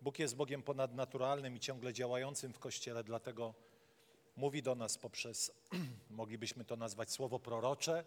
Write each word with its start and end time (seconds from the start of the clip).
Bóg 0.00 0.18
jest 0.18 0.36
Bogiem 0.36 0.62
ponadnaturalnym 0.62 1.56
i 1.56 1.60
ciągle 1.60 1.92
działającym 1.92 2.52
w 2.52 2.58
Kościele, 2.58 3.04
dlatego 3.04 3.54
mówi 4.36 4.62
do 4.62 4.74
nas 4.74 4.98
poprzez, 4.98 5.52
moglibyśmy 6.10 6.64
to 6.64 6.76
nazwać 6.76 7.10
słowo 7.10 7.38
prorocze, 7.38 8.04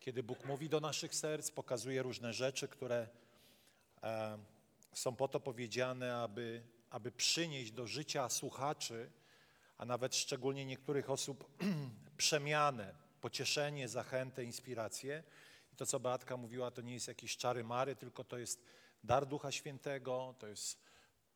kiedy 0.00 0.22
Bóg 0.22 0.44
mówi 0.44 0.68
do 0.68 0.80
naszych 0.80 1.14
serc, 1.14 1.50
pokazuje 1.50 2.02
różne 2.02 2.32
rzeczy, 2.32 2.68
które 2.68 3.08
e, 4.02 4.38
są 4.92 5.16
po 5.16 5.28
to 5.28 5.40
powiedziane, 5.40 6.16
aby, 6.16 6.62
aby 6.90 7.12
przynieść 7.12 7.72
do 7.72 7.86
życia 7.86 8.28
słuchaczy, 8.28 9.10
a 9.78 9.84
nawet 9.84 10.16
szczególnie 10.16 10.64
niektórych 10.64 11.10
osób 11.10 11.50
przemianę, 12.16 12.94
pocieszenie, 13.20 13.88
zachętę, 13.88 14.44
inspirację. 14.44 15.22
I 15.72 15.76
to, 15.76 15.86
co 15.86 16.00
Beatka 16.00 16.36
mówiła, 16.36 16.70
to 16.70 16.82
nie 16.82 16.94
jest 16.94 17.08
jakiś 17.08 17.36
czary 17.36 17.64
mary, 17.64 17.96
tylko 17.96 18.24
to 18.24 18.38
jest 18.38 18.64
dar 19.04 19.26
Ducha 19.26 19.52
Świętego, 19.52 20.34
to 20.38 20.46
jest 20.46 20.87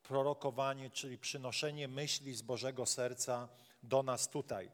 prorokowanie, 0.03 0.91
czyli 0.91 1.19
przynoszenie 1.19 1.89
myśli 1.89 2.35
z 2.35 2.43
Bożego 2.43 2.87
serca 2.87 3.49
do 3.83 4.03
nas 4.03 4.29
tutaj. 4.29 4.71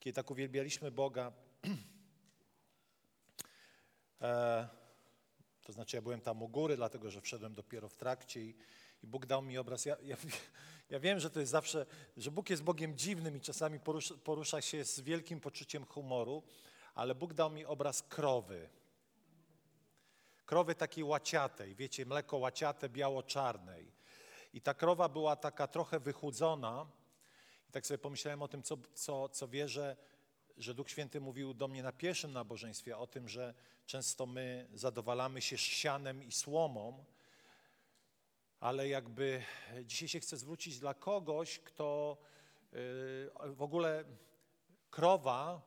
Kiedy 0.00 0.14
tak 0.14 0.30
uwielbialiśmy 0.30 0.90
Boga, 0.90 1.32
e, 4.20 4.68
to 5.62 5.72
znaczy 5.72 5.96
ja 5.96 6.02
byłem 6.02 6.20
tam 6.20 6.42
u 6.42 6.48
góry, 6.48 6.76
dlatego 6.76 7.10
że 7.10 7.20
wszedłem 7.20 7.54
dopiero 7.54 7.88
w 7.88 7.96
trakcie 7.96 8.40
i, 8.40 8.54
i 9.02 9.06
Bóg 9.06 9.26
dał 9.26 9.42
mi 9.42 9.58
obraz. 9.58 9.84
Ja, 9.84 9.96
ja, 10.02 10.16
ja, 10.90 11.00
wiem, 11.00 11.20
że 11.20 11.30
to 11.30 11.40
jest 11.40 11.52
zawsze, 11.52 11.86
że 12.16 12.30
Bóg 12.30 12.50
jest 12.50 12.62
Bogiem 12.62 12.96
dziwnym 12.96 13.36
i 13.36 13.40
czasami 13.40 13.80
porusza, 13.80 14.14
porusza 14.24 14.60
się 14.60 14.84
z 14.84 15.00
wielkim 15.00 15.40
poczuciem 15.40 15.84
humoru, 15.84 16.42
ale 16.94 17.14
Bóg 17.14 17.34
dał 17.34 17.50
mi 17.50 17.64
obraz 17.64 18.02
krowy. 18.02 18.68
Krowy 20.46 20.74
takiej 20.74 21.04
łaciatej, 21.04 21.74
wiecie, 21.74 22.06
mleko 22.06 22.36
łaciate, 22.36 22.88
biało-czarnej. 22.88 23.93
I 24.54 24.60
ta 24.60 24.74
krowa 24.74 25.08
była 25.08 25.36
taka 25.36 25.66
trochę 25.66 26.00
wychudzona. 26.00 26.86
I 27.68 27.72
tak 27.72 27.86
sobie 27.86 27.98
pomyślałem 27.98 28.42
o 28.42 28.48
tym, 28.48 28.62
co, 28.62 28.76
co, 28.94 29.28
co 29.28 29.48
wierzę, 29.48 29.96
że 30.56 30.74
Duch 30.74 30.90
Święty 30.90 31.20
mówił 31.20 31.54
do 31.54 31.68
mnie 31.68 31.82
na 31.82 31.92
pierwszym 31.92 32.32
nabożeństwie 32.32 32.98
o 32.98 33.06
tym, 33.06 33.28
że 33.28 33.54
często 33.86 34.26
my 34.26 34.68
zadowalamy 34.74 35.42
się 35.42 35.58
sianem 35.58 36.22
i 36.22 36.32
słomą, 36.32 37.04
ale 38.60 38.88
jakby 38.88 39.42
dzisiaj 39.84 40.08
się 40.08 40.20
chcę 40.20 40.36
zwrócić 40.36 40.78
dla 40.78 40.94
kogoś, 40.94 41.58
kto 41.58 42.18
yy, 42.72 43.54
w 43.54 43.62
ogóle 43.62 44.04
krowa 44.90 45.62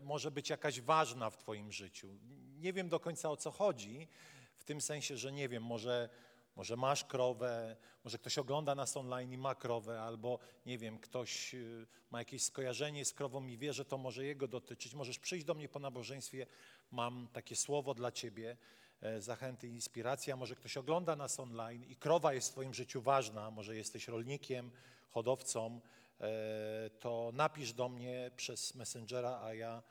może 0.00 0.30
być 0.30 0.50
jakaś 0.50 0.80
ważna 0.80 1.30
w 1.30 1.38
Twoim 1.38 1.72
życiu. 1.72 2.08
Nie 2.56 2.72
wiem 2.72 2.88
do 2.88 3.00
końca 3.00 3.30
o 3.30 3.36
co 3.36 3.50
chodzi, 3.50 4.08
w 4.56 4.64
tym 4.64 4.80
sensie, 4.80 5.16
że 5.16 5.32
nie 5.32 5.48
wiem, 5.48 5.62
może 5.62 6.08
może 6.56 6.76
masz 6.76 7.04
krowę, 7.04 7.76
może 8.04 8.18
ktoś 8.18 8.38
ogląda 8.38 8.74
nas 8.74 8.96
online 8.96 9.32
i 9.32 9.38
ma 9.38 9.54
krowę, 9.54 10.02
albo 10.02 10.38
nie 10.66 10.78
wiem, 10.78 10.98
ktoś 10.98 11.54
y, 11.54 11.86
ma 12.10 12.18
jakieś 12.18 12.42
skojarzenie 12.42 13.04
z 13.04 13.12
krową 13.12 13.46
i 13.46 13.58
wie, 13.58 13.72
że 13.72 13.84
to 13.84 13.98
może 13.98 14.24
jego 14.24 14.48
dotyczyć. 14.48 14.94
Możesz 14.94 15.18
przyjść 15.18 15.44
do 15.44 15.54
mnie 15.54 15.68
po 15.68 15.78
nabożeństwie, 15.78 16.46
mam 16.90 17.28
takie 17.32 17.56
słowo 17.56 17.94
dla 17.94 18.12
ciebie, 18.12 18.56
e, 19.00 19.20
zachęty 19.20 19.68
i 19.68 19.70
inspiracja. 19.70 20.36
Może 20.36 20.54
ktoś 20.54 20.76
ogląda 20.76 21.16
nas 21.16 21.40
online 21.40 21.84
i 21.84 21.96
krowa 21.96 22.34
jest 22.34 22.48
w 22.48 22.52
twoim 22.52 22.74
życiu 22.74 23.02
ważna, 23.02 23.50
może 23.50 23.76
jesteś 23.76 24.08
rolnikiem, 24.08 24.70
hodowcą, 25.10 25.80
e, 26.20 26.90
to 27.00 27.30
napisz 27.32 27.72
do 27.72 27.88
mnie 27.88 28.30
przez 28.36 28.74
Messengera, 28.74 29.40
a 29.42 29.54
ja 29.54 29.82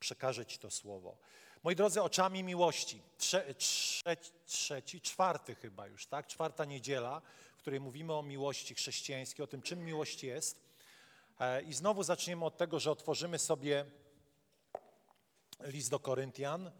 przekażę 0.00 0.46
ci 0.46 0.58
to 0.58 0.70
słowo. 0.70 1.16
Moi 1.66 1.76
drodzy, 1.76 2.02
oczami 2.02 2.44
miłości. 2.44 3.02
Trze, 3.18 3.54
trze, 3.54 4.16
trzeci, 4.46 5.00
czwarty 5.00 5.54
chyba 5.54 5.86
już, 5.86 6.06
tak? 6.06 6.26
Czwarta 6.26 6.64
niedziela, 6.64 7.22
w 7.56 7.60
której 7.60 7.80
mówimy 7.80 8.14
o 8.14 8.22
miłości 8.22 8.74
chrześcijańskiej, 8.74 9.44
o 9.44 9.46
tym, 9.46 9.62
czym 9.62 9.84
miłość 9.84 10.24
jest. 10.24 10.60
E, 11.40 11.62
I 11.62 11.72
znowu 11.72 12.02
zaczniemy 12.02 12.44
od 12.44 12.56
tego, 12.56 12.80
że 12.80 12.90
otworzymy 12.90 13.38
sobie 13.38 13.84
list 15.60 15.90
do 15.90 15.98
Koryntian 15.98 16.70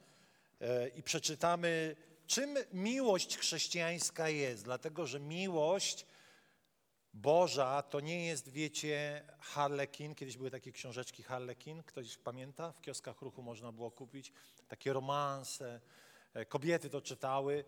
e, 0.61 0.89
i 0.89 1.03
przeczytamy, 1.03 1.97
czym 2.27 2.57
miłość 2.73 3.39
chrześcijańska 3.39 4.29
jest. 4.29 4.65
Dlatego, 4.65 5.07
że 5.07 5.21
miłość 5.21 6.07
Boża 7.17 7.83
to 7.83 8.01
nie 8.01 8.27
jest, 8.27 8.49
wiecie, 8.49 9.23
Harlekin. 9.41 10.15
Kiedyś 10.15 10.37
były 10.37 10.51
takie 10.51 10.73
książeczki 10.73 11.23
Harlekin, 11.23 11.83
ktoś 11.83 12.17
pamięta? 12.17 12.73
W 12.73 12.81
kioskach 12.81 13.23
ruchu 13.23 13.43
można 13.43 13.73
było 13.73 13.91
kupić 13.91 14.33
takie 14.69 14.93
romanse. 14.93 15.81
E, 16.35 16.45
kobiety 16.45 16.91
to 16.91 17.01
czytały. 17.01 17.65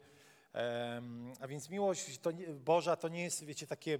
A 1.40 1.48
więc 1.48 1.70
miłość 1.70 2.18
to 2.18 2.30
Boża 2.54 2.96
to 2.96 3.08
nie 3.08 3.22
jest, 3.22 3.44
wiecie, 3.44 3.66
takie 3.66 3.98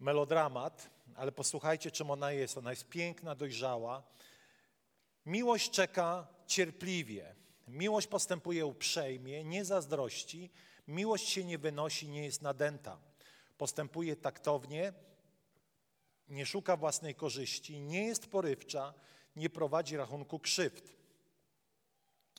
melodramat, 0.00 0.90
ale 1.16 1.32
posłuchajcie, 1.32 1.90
czym 1.90 2.10
ona 2.10 2.32
jest. 2.32 2.58
Ona 2.58 2.70
jest 2.70 2.88
piękna, 2.88 3.34
dojrzała. 3.34 4.02
Miłość 5.26 5.70
czeka 5.70 6.26
cierpliwie. 6.46 7.34
Miłość 7.66 8.06
postępuje 8.06 8.66
uprzejmie, 8.66 9.44
nie 9.44 9.64
zazdrości. 9.64 10.50
Miłość 10.86 11.28
się 11.28 11.44
nie 11.44 11.58
wynosi, 11.58 12.08
nie 12.08 12.24
jest 12.24 12.42
nadęta 12.42 13.07
postępuje 13.58 14.16
taktownie, 14.16 14.92
nie 16.28 16.46
szuka 16.46 16.76
własnej 16.76 17.14
korzyści, 17.14 17.80
nie 17.80 18.06
jest 18.06 18.26
porywcza, 18.26 18.94
nie 19.36 19.50
prowadzi 19.50 19.96
rachunku 19.96 20.38
krzywd. 20.38 20.92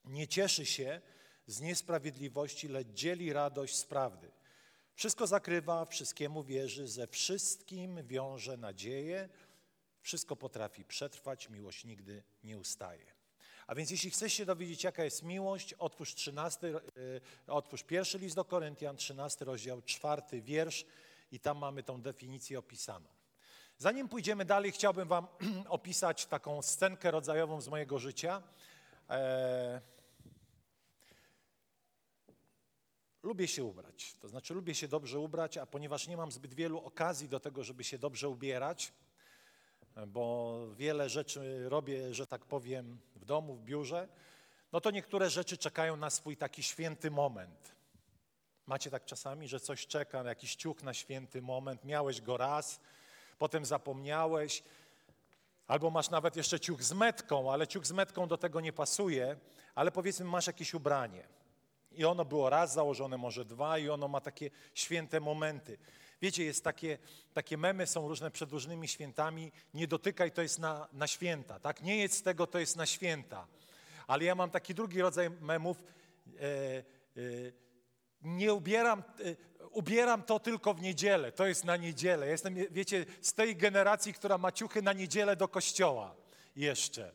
Nie 0.05 0.27
cieszy 0.27 0.65
się 0.65 1.01
z 1.47 1.61
niesprawiedliwości, 1.61 2.67
lecz 2.67 2.87
dzieli 2.87 3.33
radość 3.33 3.75
z 3.75 3.85
prawdy. 3.85 4.31
Wszystko 4.95 5.27
zakrywa, 5.27 5.85
wszystkiemu 5.85 6.43
wierzy, 6.43 6.87
ze 6.87 7.07
wszystkim 7.07 8.07
wiąże 8.07 8.57
nadzieję, 8.57 9.29
wszystko 10.01 10.35
potrafi 10.35 10.85
przetrwać, 10.85 11.49
miłość 11.49 11.85
nigdy 11.85 12.23
nie 12.43 12.57
ustaje. 12.57 13.05
A 13.67 13.75
więc 13.75 13.91
jeśli 13.91 14.11
chcesz 14.11 14.33
się 14.33 14.45
dowiedzieć, 14.45 14.83
jaka 14.83 15.03
jest 15.03 15.23
miłość, 15.23 15.73
otwórz, 15.73 16.15
13, 16.15 16.67
yy, 16.67 17.21
otwórz 17.47 17.83
pierwszy 17.83 18.19
list 18.19 18.35
do 18.35 18.45
Koryntian, 18.45 18.97
13 18.97 19.45
rozdział, 19.45 19.81
czwarty 19.81 20.41
wiersz 20.41 20.85
i 21.31 21.39
tam 21.39 21.57
mamy 21.57 21.83
tą 21.83 22.01
definicję 22.01 22.59
opisaną. 22.59 23.09
Zanim 23.77 24.09
pójdziemy 24.09 24.45
dalej, 24.45 24.71
chciałbym 24.71 25.07
Wam 25.07 25.27
opisać 25.67 26.25
taką 26.25 26.61
scenkę 26.61 27.11
rodzajową 27.11 27.61
z 27.61 27.67
mojego 27.67 27.99
życia. 27.99 28.43
Eee... 29.09 29.79
Lubię 33.23 33.47
się 33.47 33.63
ubrać, 33.63 34.15
to 34.19 34.27
znaczy 34.27 34.53
lubię 34.53 34.75
się 34.75 34.87
dobrze 34.87 35.19
ubrać, 35.19 35.57
a 35.57 35.65
ponieważ 35.65 36.07
nie 36.07 36.17
mam 36.17 36.31
zbyt 36.31 36.53
wielu 36.53 36.79
okazji 36.85 37.29
do 37.29 37.39
tego, 37.39 37.63
żeby 37.63 37.83
się 37.83 37.97
dobrze 37.97 38.29
ubierać, 38.29 38.93
bo 40.07 40.57
wiele 40.75 41.09
rzeczy 41.09 41.69
robię, 41.69 42.13
że 42.13 42.27
tak 42.27 42.45
powiem, 42.45 42.99
w 43.15 43.25
domu, 43.25 43.55
w 43.55 43.63
biurze, 43.63 44.07
no 44.71 44.81
to 44.81 44.91
niektóre 44.91 45.29
rzeczy 45.29 45.57
czekają 45.57 45.95
na 45.95 46.09
swój 46.09 46.37
taki 46.37 46.63
święty 46.63 47.11
moment. 47.11 47.78
Macie 48.69 48.91
tak 48.91 49.05
czasami, 49.05 49.47
że 49.47 49.59
coś 49.59 49.87
czeka 49.87 50.23
jakiś 50.23 50.55
ciuch 50.55 50.83
na 50.83 50.93
święty 50.93 51.41
moment, 51.41 51.85
miałeś 51.85 52.21
go 52.21 52.37
raz, 52.37 52.79
potem 53.39 53.65
zapomniałeś, 53.65 54.63
albo 55.67 55.89
masz 55.89 56.09
nawet 56.09 56.35
jeszcze 56.35 56.59
ciuch 56.59 56.83
z 56.83 56.93
metką, 56.93 57.53
ale 57.53 57.67
ciuch 57.67 57.85
z 57.85 57.91
metką 57.91 58.27
do 58.27 58.37
tego 58.37 58.61
nie 58.61 58.73
pasuje, 58.73 59.37
ale 59.75 59.91
powiedzmy 59.91 60.25
masz 60.25 60.47
jakieś 60.47 60.73
ubranie 60.73 61.23
i 61.91 62.05
ono 62.05 62.25
było 62.25 62.49
raz 62.49 62.73
założone, 62.73 63.17
może 63.17 63.45
dwa 63.45 63.77
i 63.77 63.89
ono 63.89 64.07
ma 64.07 64.21
takie 64.21 64.49
święte 64.73 65.19
momenty. 65.19 65.77
Wiecie, 66.21 66.43
jest 66.43 66.63
takie, 66.63 66.97
takie 67.33 67.57
memy, 67.57 67.87
są 67.87 68.07
różne 68.07 68.31
przed 68.31 68.51
różnymi 68.51 68.87
świętami, 68.87 69.51
nie 69.73 69.87
dotykaj, 69.87 70.31
to 70.31 70.41
jest 70.41 70.59
na, 70.59 70.87
na 70.93 71.07
święta, 71.07 71.59
tak? 71.59 71.81
Nie 71.81 71.97
jedz 71.97 72.23
tego, 72.23 72.47
to 72.47 72.59
jest 72.59 72.75
na 72.75 72.85
święta. 72.85 73.47
Ale 74.07 74.23
ja 74.23 74.35
mam 74.35 74.49
taki 74.49 74.75
drugi 74.75 75.01
rodzaj 75.01 75.29
memów, 75.29 75.83
e, 76.39 76.43
e, 76.43 77.68
nie 78.21 78.53
ubieram, 78.53 79.03
y, 79.19 79.37
ubieram 79.71 80.23
to 80.23 80.39
tylko 80.39 80.73
w 80.73 80.81
niedzielę, 80.81 81.31
to 81.31 81.45
jest 81.45 81.63
na 81.63 81.77
niedzielę. 81.77 82.27
jestem, 82.27 82.55
wiecie, 82.71 83.05
z 83.21 83.33
tej 83.33 83.55
generacji, 83.55 84.13
która 84.13 84.37
ma 84.37 84.51
ciuchy 84.51 84.81
na 84.81 84.93
niedzielę 84.93 85.35
do 85.35 85.47
kościoła 85.47 86.15
jeszcze. 86.55 87.11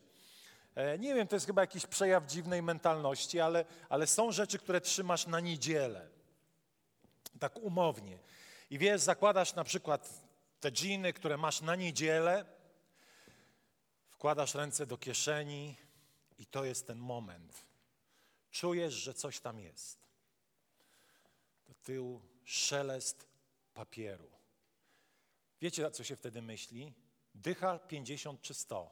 E, 0.75 0.99
nie 0.99 1.15
wiem, 1.15 1.27
to 1.27 1.35
jest 1.35 1.45
chyba 1.45 1.61
jakiś 1.61 1.85
przejaw 1.85 2.25
dziwnej 2.25 2.61
mentalności, 2.63 3.39
ale, 3.39 3.65
ale 3.89 4.07
są 4.07 4.31
rzeczy, 4.31 4.59
które 4.59 4.81
trzymasz 4.81 5.27
na 5.27 5.39
niedzielę. 5.39 6.07
Tak 7.39 7.57
umownie. 7.57 8.19
I 8.69 8.77
wiesz, 8.77 9.01
zakładasz 9.01 9.55
na 9.55 9.63
przykład 9.63 10.23
te 10.59 10.71
dżiny, 10.71 11.13
które 11.13 11.37
masz 11.37 11.61
na 11.61 11.75
niedzielę, 11.75 12.45
wkładasz 14.09 14.55
ręce 14.55 14.85
do 14.85 14.97
kieszeni 14.97 15.75
i 16.37 16.45
to 16.45 16.65
jest 16.65 16.87
ten 16.87 16.97
moment. 16.97 17.65
Czujesz, 18.51 18.93
że 18.93 19.13
coś 19.13 19.39
tam 19.39 19.59
jest. 19.59 20.04
Do 21.85 21.93
tyłu 21.93 22.21
szelest 22.43 23.27
papieru. 23.73 24.31
Wiecie, 25.61 25.91
co 25.91 26.03
się 26.03 26.15
wtedy 26.15 26.41
myśli? 26.41 26.93
Dycha 27.35 27.79
50 27.79 28.41
czy 28.41 28.53
100. 28.53 28.91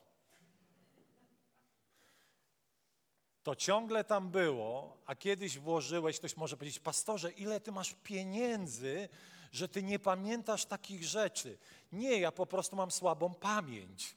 To 3.43 3.55
ciągle 3.55 4.03
tam 4.03 4.29
było, 4.29 4.97
a 5.05 5.15
kiedyś 5.15 5.59
włożyłeś, 5.59 6.19
ktoś 6.19 6.37
może 6.37 6.57
powiedzieć, 6.57 6.79
pastorze, 6.79 7.31
ile 7.31 7.59
ty 7.59 7.71
masz 7.71 7.95
pieniędzy, 8.03 9.09
że 9.51 9.69
ty 9.69 9.83
nie 9.83 9.99
pamiętasz 9.99 10.65
takich 10.65 11.03
rzeczy. 11.03 11.57
Nie, 11.91 12.19
ja 12.19 12.31
po 12.31 12.45
prostu 12.45 12.75
mam 12.75 12.91
słabą 12.91 13.33
pamięć. 13.33 14.15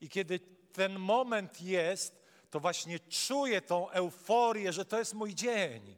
I 0.00 0.08
kiedy 0.08 0.40
ten 0.72 0.98
moment 0.98 1.60
jest, 1.60 2.22
to 2.50 2.60
właśnie 2.60 3.00
czuję 3.00 3.60
tą 3.60 3.90
euforię, 3.90 4.72
że 4.72 4.84
to 4.84 4.98
jest 4.98 5.14
mój 5.14 5.34
dzień, 5.34 5.96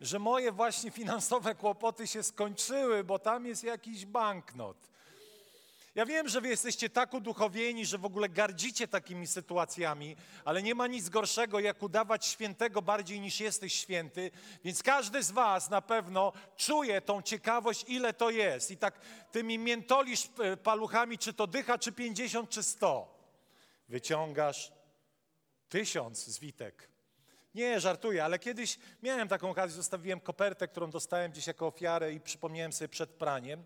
że 0.00 0.18
moje 0.18 0.52
właśnie 0.52 0.90
finansowe 0.90 1.54
kłopoty 1.54 2.06
się 2.06 2.22
skończyły, 2.22 3.04
bo 3.04 3.18
tam 3.18 3.46
jest 3.46 3.64
jakiś 3.64 4.06
banknot. 4.06 4.76
Ja 5.94 6.06
wiem, 6.06 6.28
że 6.28 6.40
wy 6.40 6.48
jesteście 6.48 6.90
tak 6.90 7.14
uduchowieni, 7.14 7.86
że 7.86 7.98
w 7.98 8.04
ogóle 8.04 8.28
gardzicie 8.28 8.88
takimi 8.88 9.26
sytuacjami, 9.26 10.16
ale 10.44 10.62
nie 10.62 10.74
ma 10.74 10.86
nic 10.86 11.08
gorszego, 11.08 11.60
jak 11.60 11.82
udawać 11.82 12.26
świętego 12.26 12.82
bardziej 12.82 13.20
niż 13.20 13.40
jesteś 13.40 13.74
święty, 13.74 14.30
więc 14.64 14.82
każdy 14.82 15.22
z 15.22 15.30
was 15.30 15.70
na 15.70 15.82
pewno 15.82 16.32
czuje 16.56 17.00
tą 17.00 17.22
ciekawość, 17.22 17.84
ile 17.88 18.12
to 18.12 18.30
jest. 18.30 18.70
I 18.70 18.76
tak 18.76 19.00
tymi 19.32 19.58
miętolisz 19.58 20.28
e, 20.38 20.56
paluchami, 20.56 21.18
czy 21.18 21.32
to 21.32 21.46
dycha, 21.46 21.78
czy 21.78 21.92
50, 21.92 22.50
czy 22.50 22.62
100. 22.62 23.18
Wyciągasz 23.88 24.72
tysiąc 25.68 26.24
zwitek. 26.24 26.88
Nie, 27.54 27.80
żartuję, 27.80 28.24
ale 28.24 28.38
kiedyś 28.38 28.78
miałem 29.02 29.28
taką 29.28 29.50
okazję, 29.50 29.76
zostawiłem 29.76 30.20
kopertę, 30.20 30.68
którą 30.68 30.90
dostałem 30.90 31.32
gdzieś 31.32 31.46
jako 31.46 31.66
ofiarę 31.66 32.12
i 32.12 32.20
przypomniałem 32.20 32.72
sobie 32.72 32.88
przed 32.88 33.10
praniem. 33.10 33.64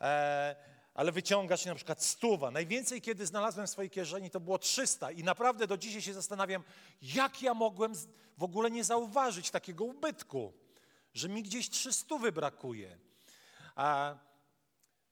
E, 0.00 0.56
ale 0.94 1.12
wyciągasz 1.12 1.64
na 1.64 1.74
przykład 1.74 2.04
stuwa. 2.04 2.50
Najwięcej, 2.50 3.02
kiedy 3.02 3.26
znalazłem 3.26 3.66
w 3.66 3.70
swojej 3.70 3.90
kieszeni, 3.90 4.30
to 4.30 4.40
było 4.40 4.58
300 4.58 5.10
i 5.10 5.22
naprawdę 5.22 5.66
do 5.66 5.76
dzisiaj 5.76 6.02
się 6.02 6.14
zastanawiam, 6.14 6.62
jak 7.02 7.42
ja 7.42 7.54
mogłem 7.54 7.92
w 8.38 8.42
ogóle 8.42 8.70
nie 8.70 8.84
zauważyć 8.84 9.50
takiego 9.50 9.84
ubytku, 9.84 10.52
że 11.14 11.28
mi 11.28 11.42
gdzieś 11.42 11.70
300 11.70 12.18
brakuje. 12.32 12.98
A 13.76 14.14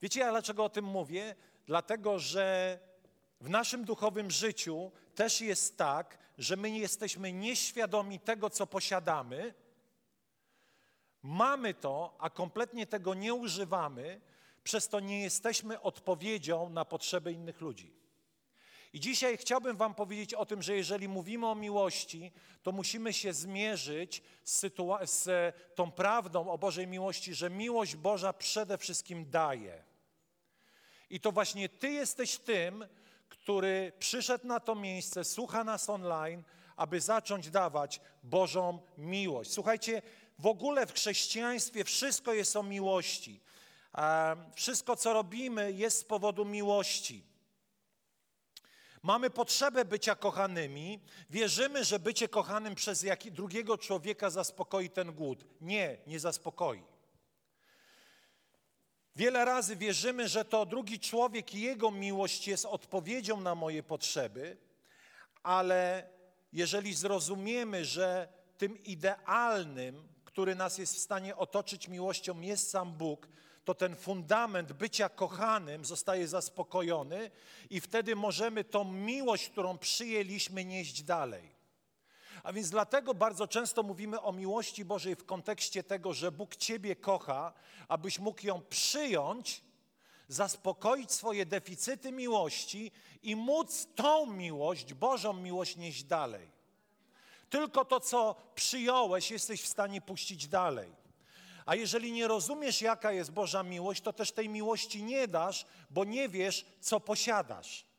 wiecie, 0.02 0.20
ja 0.20 0.30
dlaczego 0.30 0.64
o 0.64 0.68
tym 0.68 0.84
mówię? 0.84 1.34
Dlatego, 1.66 2.18
że 2.18 2.78
w 3.40 3.48
naszym 3.48 3.84
duchowym 3.84 4.30
życiu 4.30 4.92
też 5.14 5.40
jest 5.40 5.78
tak, 5.78 6.18
że 6.38 6.56
my 6.56 6.70
jesteśmy 6.70 7.32
nieświadomi 7.32 8.20
tego, 8.20 8.50
co 8.50 8.66
posiadamy. 8.66 9.54
Mamy 11.22 11.74
to, 11.74 12.16
a 12.18 12.30
kompletnie 12.30 12.86
tego 12.86 13.14
nie 13.14 13.34
używamy, 13.34 14.20
przez 14.64 14.88
to 14.88 15.00
nie 15.00 15.22
jesteśmy 15.22 15.80
odpowiedzią 15.80 16.70
na 16.70 16.84
potrzeby 16.84 17.32
innych 17.32 17.60
ludzi. 17.60 18.04
I 18.92 19.00
dzisiaj 19.00 19.36
chciałbym 19.36 19.76
Wam 19.76 19.94
powiedzieć 19.94 20.34
o 20.34 20.46
tym, 20.46 20.62
że 20.62 20.76
jeżeli 20.76 21.08
mówimy 21.08 21.46
o 21.46 21.54
miłości, 21.54 22.32
to 22.62 22.72
musimy 22.72 23.12
się 23.12 23.32
zmierzyć 23.32 24.22
z, 24.44 24.60
z 25.04 25.54
tą 25.74 25.90
prawdą 25.92 26.50
o 26.50 26.58
Bożej 26.58 26.86
miłości, 26.86 27.34
że 27.34 27.50
miłość 27.50 27.96
Boża 27.96 28.32
przede 28.32 28.78
wszystkim 28.78 29.30
daje. 29.30 29.82
I 31.10 31.20
to 31.20 31.32
właśnie 31.32 31.68
Ty 31.68 31.90
jesteś 31.90 32.38
tym, 32.38 32.86
który 33.42 33.92
przyszedł 33.98 34.46
na 34.46 34.60
to 34.60 34.74
miejsce, 34.74 35.24
słucha 35.24 35.64
nas 35.64 35.90
online, 35.90 36.42
aby 36.76 37.00
zacząć 37.00 37.50
dawać 37.50 38.00
Bożą 38.22 38.78
miłość. 38.98 39.52
Słuchajcie, 39.52 40.02
w 40.38 40.46
ogóle 40.46 40.86
w 40.86 40.92
chrześcijaństwie 40.92 41.84
wszystko 41.84 42.32
jest 42.32 42.56
o 42.56 42.62
miłości. 42.62 43.40
Wszystko, 44.54 44.96
co 44.96 45.12
robimy, 45.12 45.72
jest 45.72 45.98
z 45.98 46.04
powodu 46.04 46.44
miłości. 46.44 47.24
Mamy 49.02 49.30
potrzebę 49.30 49.84
bycia 49.84 50.14
kochanymi, 50.14 51.00
wierzymy, 51.30 51.84
że 51.84 51.98
bycie 51.98 52.28
kochanym 52.28 52.74
przez 52.74 53.06
drugiego 53.30 53.78
człowieka 53.78 54.30
zaspokoi 54.30 54.90
ten 54.90 55.12
głód. 55.12 55.44
Nie, 55.60 55.98
nie 56.06 56.20
zaspokoi. 56.20 56.93
Wiele 59.16 59.44
razy 59.44 59.76
wierzymy, 59.76 60.28
że 60.28 60.44
to 60.44 60.66
drugi 60.66 61.00
człowiek 61.00 61.54
i 61.54 61.60
jego 61.60 61.90
miłość 61.90 62.48
jest 62.48 62.66
odpowiedzią 62.66 63.40
na 63.40 63.54
moje 63.54 63.82
potrzeby, 63.82 64.56
ale 65.42 66.08
jeżeli 66.52 66.94
zrozumiemy, 66.94 67.84
że 67.84 68.28
tym 68.58 68.82
idealnym, 68.82 70.08
który 70.24 70.54
nas 70.54 70.78
jest 70.78 70.94
w 70.94 70.98
stanie 70.98 71.36
otoczyć 71.36 71.88
miłością, 71.88 72.40
jest 72.40 72.70
sam 72.70 72.92
Bóg, 72.92 73.28
to 73.64 73.74
ten 73.74 73.96
fundament 73.96 74.72
bycia 74.72 75.08
kochanym 75.08 75.84
zostaje 75.84 76.28
zaspokojony 76.28 77.30
i 77.70 77.80
wtedy 77.80 78.16
możemy 78.16 78.64
tą 78.64 78.84
miłość, 78.84 79.48
którą 79.48 79.78
przyjęliśmy, 79.78 80.64
nieść 80.64 81.02
dalej. 81.02 81.53
A 82.44 82.52
więc 82.52 82.70
dlatego 82.70 83.14
bardzo 83.14 83.48
często 83.48 83.82
mówimy 83.82 84.20
o 84.22 84.32
miłości 84.32 84.84
Bożej 84.84 85.16
w 85.16 85.24
kontekście 85.24 85.84
tego, 85.84 86.12
że 86.12 86.32
Bóg 86.32 86.56
Ciebie 86.56 86.96
kocha, 86.96 87.52
abyś 87.88 88.18
mógł 88.18 88.46
ją 88.46 88.62
przyjąć, 88.62 89.62
zaspokoić 90.28 91.12
swoje 91.12 91.46
deficyty 91.46 92.12
miłości 92.12 92.92
i 93.22 93.36
móc 93.36 93.88
tą 93.94 94.26
miłość, 94.26 94.94
Bożą 94.94 95.32
miłość 95.32 95.76
nieść 95.76 96.04
dalej. 96.04 96.48
Tylko 97.50 97.84
to, 97.84 98.00
co 98.00 98.36
przyjąłeś, 98.54 99.30
jesteś 99.30 99.62
w 99.62 99.68
stanie 99.68 100.00
puścić 100.00 100.48
dalej. 100.48 100.92
A 101.66 101.74
jeżeli 101.74 102.12
nie 102.12 102.28
rozumiesz, 102.28 102.82
jaka 102.82 103.12
jest 103.12 103.32
Boża 103.32 103.62
miłość, 103.62 104.02
to 104.02 104.12
też 104.12 104.32
tej 104.32 104.48
miłości 104.48 105.02
nie 105.02 105.28
dasz, 105.28 105.66
bo 105.90 106.04
nie 106.04 106.28
wiesz, 106.28 106.66
co 106.80 107.00
posiadasz. 107.00 107.93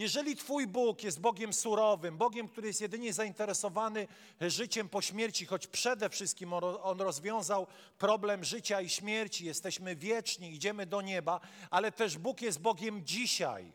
Jeżeli 0.00 0.36
Twój 0.36 0.66
Bóg 0.66 1.02
jest 1.02 1.20
Bogiem 1.20 1.52
surowym, 1.52 2.16
Bogiem, 2.16 2.48
który 2.48 2.66
jest 2.66 2.80
jedynie 2.80 3.12
zainteresowany 3.12 4.08
życiem 4.40 4.88
po 4.88 5.02
śmierci, 5.02 5.46
choć 5.46 5.66
przede 5.66 6.08
wszystkim 6.08 6.52
On 6.82 7.00
rozwiązał 7.00 7.66
problem 7.98 8.44
życia 8.44 8.80
i 8.80 8.88
śmierci, 8.88 9.44
jesteśmy 9.44 9.96
wieczni, 9.96 10.54
idziemy 10.54 10.86
do 10.86 11.02
nieba, 11.02 11.40
ale 11.70 11.92
też 11.92 12.18
Bóg 12.18 12.42
jest 12.42 12.60
Bogiem 12.60 13.06
dzisiaj. 13.06 13.72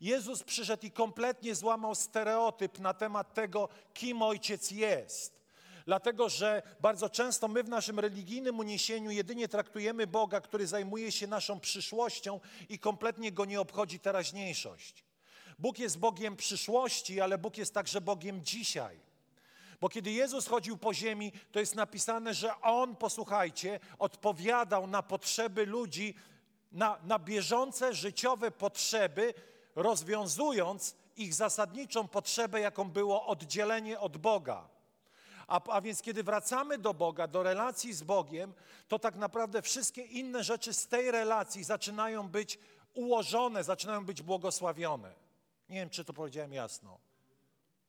Jezus 0.00 0.42
przyszedł 0.42 0.86
i 0.86 0.90
kompletnie 0.90 1.54
złamał 1.54 1.94
stereotyp 1.94 2.78
na 2.78 2.94
temat 2.94 3.34
tego, 3.34 3.68
kim 3.92 4.22
Ojciec 4.22 4.70
jest. 4.70 5.43
Dlatego, 5.86 6.28
że 6.28 6.62
bardzo 6.80 7.10
często 7.10 7.48
my 7.48 7.62
w 7.62 7.68
naszym 7.68 8.00
religijnym 8.00 8.58
uniesieniu 8.58 9.10
jedynie 9.10 9.48
traktujemy 9.48 10.06
Boga, 10.06 10.40
który 10.40 10.66
zajmuje 10.66 11.12
się 11.12 11.26
naszą 11.26 11.60
przyszłością 11.60 12.40
i 12.68 12.78
kompletnie 12.78 13.32
go 13.32 13.44
nie 13.44 13.60
obchodzi 13.60 14.00
teraźniejszość. 14.00 15.04
Bóg 15.58 15.78
jest 15.78 15.98
Bogiem 15.98 16.36
przyszłości, 16.36 17.20
ale 17.20 17.38
Bóg 17.38 17.58
jest 17.58 17.74
także 17.74 18.00
Bogiem 18.00 18.44
dzisiaj. 18.44 19.00
Bo 19.80 19.88
kiedy 19.88 20.10
Jezus 20.10 20.46
chodził 20.46 20.76
po 20.76 20.94
ziemi, 20.94 21.32
to 21.52 21.60
jest 21.60 21.74
napisane, 21.74 22.34
że 22.34 22.60
On, 22.60 22.96
posłuchajcie, 22.96 23.80
odpowiadał 23.98 24.86
na 24.86 25.02
potrzeby 25.02 25.66
ludzi, 25.66 26.14
na, 26.72 26.98
na 27.02 27.18
bieżące 27.18 27.94
życiowe 27.94 28.50
potrzeby, 28.50 29.34
rozwiązując 29.74 30.96
ich 31.16 31.34
zasadniczą 31.34 32.08
potrzebę, 32.08 32.60
jaką 32.60 32.90
było 32.90 33.26
oddzielenie 33.26 34.00
od 34.00 34.16
Boga. 34.16 34.73
A, 35.46 35.60
a 35.68 35.80
więc 35.80 36.02
kiedy 36.02 36.22
wracamy 36.22 36.78
do 36.78 36.94
Boga, 36.94 37.26
do 37.26 37.42
relacji 37.42 37.92
z 37.92 38.02
Bogiem, 38.02 38.54
to 38.88 38.98
tak 38.98 39.16
naprawdę 39.16 39.62
wszystkie 39.62 40.02
inne 40.02 40.44
rzeczy 40.44 40.74
z 40.74 40.86
tej 40.86 41.10
relacji 41.10 41.64
zaczynają 41.64 42.28
być 42.28 42.58
ułożone, 42.94 43.64
zaczynają 43.64 44.04
być 44.04 44.22
błogosławione. 44.22 45.14
Nie 45.68 45.76
wiem, 45.76 45.90
czy 45.90 46.04
to 46.04 46.12
powiedziałem 46.12 46.52
jasno. 46.52 46.98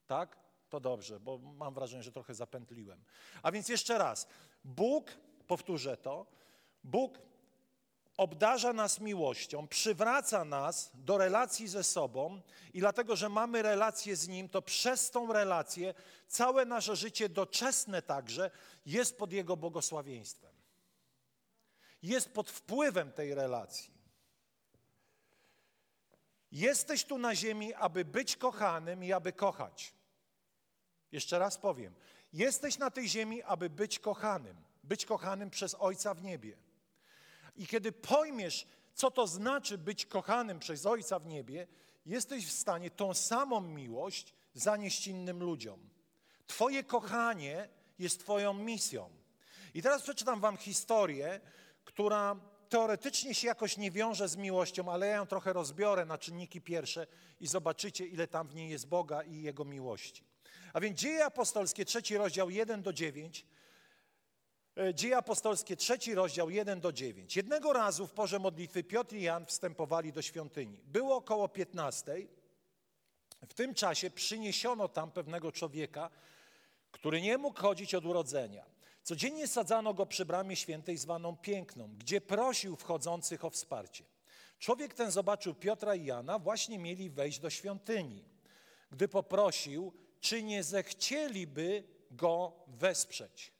Tak? 0.08 0.38
To 0.70 0.80
dobrze, 0.80 1.20
bo 1.20 1.38
mam 1.38 1.74
wrażenie, 1.74 2.04
że 2.04 2.12
trochę 2.12 2.34
zapętliłem. 2.34 3.04
A 3.44 3.52
więc 3.52 3.70
jeszcze 3.70 3.98
raz. 3.98 4.28
Bóg, 4.64 5.12
powtórzę 5.48 5.98
to, 5.98 6.26
Bóg 6.84 7.20
obdarza 8.18 8.74
nas 8.74 9.00
miłością, 9.00 9.68
przywraca 9.68 10.46
nas 10.46 10.92
do 10.94 11.18
relacji 11.18 11.68
ze 11.68 11.84
sobą 11.84 12.42
i 12.74 12.80
dlatego, 12.80 13.16
że 13.16 13.30
mamy 13.30 13.62
relację 13.62 14.16
z 14.16 14.28
Nim, 14.28 14.50
to 14.50 14.62
przez 14.62 15.12
tą 15.12 15.34
relację 15.34 15.94
całe 16.28 16.66
nasze 16.66 16.96
życie 16.96 17.30
doczesne 17.30 18.02
także 18.02 18.52
jest 18.86 19.18
pod 19.18 19.32
Jego 19.32 19.58
błogosławieństwem. 19.58 20.56
Jest 22.04 22.34
pod 22.34 22.52
wpływem 22.52 23.12
tej 23.12 23.36
relacji. 23.36 23.96
Jesteś 26.52 27.04
tu 27.04 27.18
na 27.18 27.36
ziemi, 27.36 27.74
aby 27.74 28.06
być 28.06 28.38
kochanym 28.38 29.04
i 29.04 29.14
aby 29.14 29.34
kochać. 29.34 29.94
Jeszcze 31.12 31.40
raz 31.40 31.58
powiem. 31.58 31.96
Jesteś 32.34 32.78
na 32.78 32.92
tej 32.92 33.10
ziemi, 33.10 33.44
aby 33.44 33.70
być 33.70 34.00
kochanym. 34.00 34.58
Być 34.84 35.06
kochanym 35.06 35.50
przez 35.50 35.76
Ojca 35.80 36.14
w 36.14 36.24
niebie. 36.24 36.58
I 37.56 37.68
kiedy 37.68 37.92
pojmiesz, 37.92 38.68
co 38.94 39.12
to 39.12 39.28
znaczy 39.28 39.78
być 39.78 40.06
kochanym 40.06 40.60
przez 40.60 40.86
Ojca 40.86 41.20
w 41.20 41.26
niebie, 41.26 41.68
jesteś 42.06 42.48
w 42.48 42.52
stanie 42.52 42.92
tą 42.92 43.14
samą 43.14 43.62
miłość 43.62 44.34
zanieść 44.54 45.08
innym 45.08 45.44
ludziom. 45.44 45.90
Twoje 46.48 46.84
kochanie 46.84 47.70
jest 48.00 48.20
Twoją 48.20 48.54
misją. 48.54 49.10
I 49.74 49.82
teraz 49.82 50.02
przeczytam 50.02 50.40
Wam 50.40 50.58
historię, 50.58 51.42
która 51.86 52.36
teoretycznie 52.70 53.34
się 53.34 53.48
jakoś 53.48 53.78
nie 53.78 53.92
wiąże 53.92 54.28
z 54.28 54.36
miłością, 54.36 54.92
ale 54.92 55.08
ja 55.08 55.16
ją 55.16 55.26
trochę 55.26 55.54
rozbiorę 55.54 56.06
na 56.06 56.18
czynniki 56.18 56.62
pierwsze 56.62 57.08
i 57.40 57.48
zobaczycie, 57.48 58.08
ile 58.08 58.28
tam 58.28 58.48
w 58.48 58.56
niej 58.56 58.70
jest 58.70 58.88
Boga 58.88 59.24
i 59.24 59.42
Jego 59.42 59.66
miłości. 59.66 60.24
A 60.74 60.80
więc 60.80 61.00
Dzieje 61.00 61.26
Apostolskie, 61.26 61.86
trzeci 61.86 62.18
rozdział 62.18 62.50
1 62.50 62.82
do 62.82 62.94
9. 62.94 63.46
E, 64.78 64.94
Dzieje 64.94 65.18
Apostolskie, 65.18 65.76
trzeci 65.76 66.16
rozdział 66.16 66.50
1 66.50 66.80
do 66.80 66.92
9. 66.92 67.36
Jednego 67.36 67.74
razu 67.74 68.08
w 68.08 68.14
porze 68.14 68.40
modlitwy 68.40 68.84
Piotr 68.84 69.16
i 69.16 69.22
Jan 69.22 69.46
wstępowali 69.46 70.14
do 70.14 70.22
świątyni. 70.22 70.82
Było 70.86 71.16
około 71.16 71.50
15. 71.50 72.28
W 73.48 73.54
tym 73.54 73.74
czasie 73.74 74.10
przyniesiono 74.10 74.88
tam 74.88 75.12
pewnego 75.12 75.52
człowieka, 75.52 76.10
który 76.92 77.22
nie 77.22 77.38
mógł 77.38 77.60
chodzić 77.60 77.96
od 77.96 78.06
urodzenia. 78.06 78.66
Codziennie 79.04 79.48
sadzano 79.48 79.94
go 79.94 80.06
przy 80.06 80.26
bramie 80.26 80.56
świętej 80.56 80.98
zwaną 80.98 81.38
Piękną, 81.38 81.90
gdzie 81.98 82.22
prosił 82.22 82.76
wchodzących 82.76 83.46
o 83.46 83.50
wsparcie. 83.50 84.04
Człowiek 84.60 84.94
ten 84.94 85.12
zobaczył 85.12 85.54
Piotra 85.54 85.96
i 85.96 86.06
Jana, 86.06 86.40
właśnie 86.40 86.80
mieli 86.80 87.10
wejść 87.10 87.40
do 87.40 87.50
świątyni. 87.50 88.24
Gdy 88.92 89.08
poprosił, 89.08 89.94
czy 90.20 90.44
nie 90.44 90.64
zechcieliby 90.64 91.84
go 92.12 92.54
wesprzeć. 92.68 93.55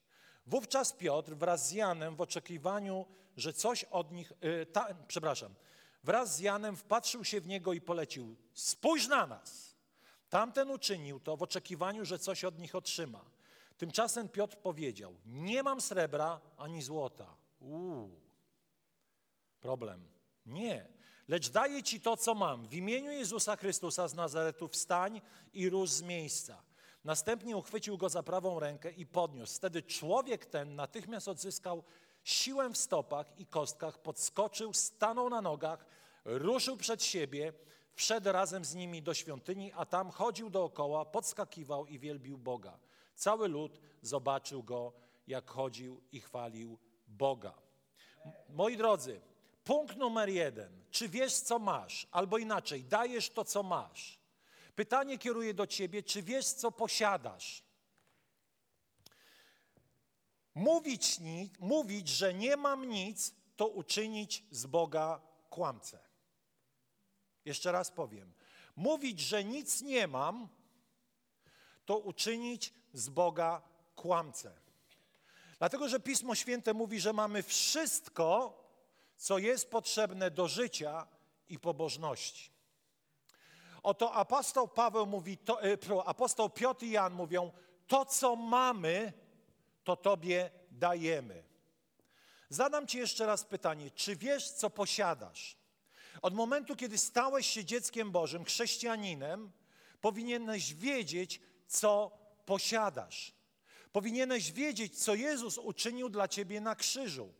Wówczas 0.46 0.92
Piotr 0.92 1.34
wraz 1.34 1.68
z 1.68 1.72
Janem 1.72 2.16
w 2.16 2.20
oczekiwaniu, 2.20 3.06
że 3.36 3.52
coś 3.52 3.84
od 3.84 4.12
nich, 4.12 4.32
yy, 4.40 4.66
ta, 4.66 4.94
przepraszam, 5.08 5.54
wraz 6.04 6.36
z 6.36 6.40
Janem 6.40 6.76
wpatrzył 6.76 7.24
się 7.24 7.40
w 7.40 7.46
niego 7.46 7.72
i 7.72 7.80
polecił, 7.80 8.36
spójrz 8.54 9.08
na 9.08 9.26
nas. 9.26 9.76
Tamten 10.28 10.70
uczynił 10.70 11.20
to 11.20 11.36
w 11.36 11.42
oczekiwaniu, 11.42 12.04
że 12.04 12.18
coś 12.18 12.44
od 12.44 12.58
nich 12.58 12.74
otrzyma. 12.74 13.24
Tymczasem 13.78 14.28
Piotr 14.28 14.56
powiedział: 14.56 15.16
Nie 15.26 15.62
mam 15.62 15.80
srebra 15.80 16.40
ani 16.56 16.82
złota. 16.82 17.36
Uuu, 17.60 18.20
problem. 19.60 20.08
Nie, 20.46 20.88
lecz 21.28 21.48
daję 21.50 21.82
ci 21.82 22.00
to, 22.00 22.16
co 22.16 22.34
mam. 22.34 22.68
W 22.68 22.74
imieniu 22.74 23.10
Jezusa 23.10 23.56
Chrystusa 23.56 24.08
z 24.08 24.14
Nazaretu 24.14 24.68
wstań 24.68 25.20
i 25.52 25.70
rusz 25.70 25.90
z 25.90 26.02
miejsca. 26.02 26.62
Następnie 27.06 27.56
uchwycił 27.56 27.98
go 27.98 28.08
za 28.08 28.22
prawą 28.22 28.60
rękę 28.60 28.90
i 28.90 29.06
podniósł. 29.06 29.56
Wtedy 29.56 29.82
człowiek 29.82 30.46
ten 30.46 30.74
natychmiast 30.74 31.28
odzyskał 31.28 31.84
siłę 32.24 32.70
w 32.70 32.76
stopach 32.76 33.40
i 33.40 33.46
kostkach, 33.46 33.98
podskoczył, 33.98 34.72
stanął 34.72 35.30
na 35.30 35.40
nogach, 35.40 35.86
ruszył 36.24 36.76
przed 36.76 37.04
siebie, 37.04 37.52
wszedł 37.94 38.32
razem 38.32 38.64
z 38.64 38.74
nimi 38.74 39.02
do 39.02 39.14
świątyni, 39.14 39.72
a 39.72 39.84
tam 39.84 40.10
chodził 40.10 40.50
dookoła, 40.50 41.04
podskakiwał 41.04 41.86
i 41.86 41.98
wielbił 41.98 42.38
Boga. 42.38 42.78
Cały 43.14 43.48
lud 43.48 43.80
zobaczył 44.02 44.62
go, 44.62 44.92
jak 45.26 45.50
chodził 45.50 46.02
i 46.12 46.20
chwalił 46.20 46.78
Boga. 47.08 47.54
Moi 48.48 48.76
drodzy, 48.76 49.20
punkt 49.64 49.96
numer 49.96 50.28
jeden. 50.28 50.84
Czy 50.90 51.08
wiesz, 51.08 51.34
co 51.34 51.58
masz? 51.58 52.06
Albo 52.10 52.38
inaczej, 52.38 52.84
dajesz 52.84 53.30
to, 53.30 53.44
co 53.44 53.62
masz. 53.62 54.25
Pytanie 54.76 55.18
kieruję 55.18 55.54
do 55.54 55.66
ciebie, 55.66 56.02
czy 56.02 56.22
wiesz, 56.22 56.46
co 56.46 56.72
posiadasz? 56.72 57.62
Mówić, 60.54 61.20
mówić, 61.58 62.08
że 62.08 62.34
nie 62.34 62.56
mam 62.56 62.88
nic, 62.88 63.34
to 63.56 63.68
uczynić 63.68 64.44
z 64.50 64.66
Boga 64.66 65.20
kłamcę. 65.50 65.98
Jeszcze 67.44 67.72
raz 67.72 67.90
powiem. 67.90 68.32
Mówić, 68.76 69.20
że 69.20 69.44
nic 69.44 69.82
nie 69.82 70.06
mam, 70.06 70.48
to 71.86 71.98
uczynić 71.98 72.74
z 72.92 73.08
Boga 73.08 73.62
kłamcę. 73.94 74.60
Dlatego, 75.58 75.88
że 75.88 76.00
Pismo 76.00 76.34
Święte 76.34 76.74
mówi, 76.74 77.00
że 77.00 77.12
mamy 77.12 77.42
wszystko, 77.42 78.62
co 79.16 79.38
jest 79.38 79.70
potrzebne 79.70 80.30
do 80.30 80.48
życia 80.48 81.06
i 81.48 81.58
pobożności. 81.58 82.55
Oto 83.86 84.12
apostoł 84.12 84.68
Paweł 84.68 85.06
mówi, 85.06 85.38
to, 85.38 85.62
e, 85.62 85.76
apostoł 86.04 86.50
Piotr 86.50 86.84
i 86.84 86.90
Jan 86.90 87.12
mówią, 87.12 87.52
to 87.86 88.04
co 88.04 88.36
mamy, 88.36 89.12
to 89.84 89.96
Tobie 89.96 90.50
dajemy. 90.70 91.44
Zadam 92.48 92.86
Ci 92.86 92.98
jeszcze 92.98 93.26
raz 93.26 93.44
pytanie, 93.44 93.90
czy 93.90 94.16
wiesz, 94.16 94.50
co 94.50 94.70
posiadasz? 94.70 95.56
Od 96.22 96.34
momentu, 96.34 96.76
kiedy 96.76 96.98
stałeś 96.98 97.46
się 97.46 97.64
dzieckiem 97.64 98.10
Bożym, 98.10 98.44
chrześcijaninem, 98.44 99.50
powinieneś 100.00 100.74
wiedzieć, 100.74 101.40
co 101.66 102.18
posiadasz. 102.46 103.32
Powinieneś 103.92 104.52
wiedzieć, 104.52 105.04
co 105.04 105.14
Jezus 105.14 105.58
uczynił 105.58 106.08
dla 106.08 106.28
ciebie 106.28 106.60
na 106.60 106.74
krzyżu. 106.74 107.32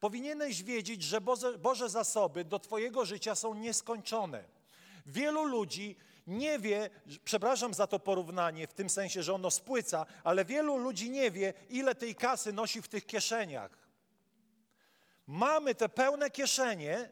Powinieneś 0.00 0.62
wiedzieć, 0.62 1.02
że 1.02 1.20
Boże, 1.20 1.58
Boże 1.58 1.88
zasoby 1.88 2.44
do 2.44 2.58
Twojego 2.58 3.04
życia 3.04 3.34
są 3.34 3.54
nieskończone. 3.54 4.59
Wielu 5.06 5.44
ludzi 5.44 5.96
nie 6.26 6.58
wie, 6.58 6.90
przepraszam 7.24 7.74
za 7.74 7.86
to 7.86 7.98
porównanie, 7.98 8.66
w 8.66 8.74
tym 8.74 8.90
sensie, 8.90 9.22
że 9.22 9.34
ono 9.34 9.50
spłyca, 9.50 10.06
ale 10.24 10.44
wielu 10.44 10.76
ludzi 10.76 11.10
nie 11.10 11.30
wie, 11.30 11.54
ile 11.68 11.94
tej 11.94 12.14
kasy 12.14 12.52
nosi 12.52 12.82
w 12.82 12.88
tych 12.88 13.06
kieszeniach. 13.06 13.70
Mamy 15.26 15.74
te 15.74 15.88
pełne 15.88 16.30
kieszenie, 16.30 17.10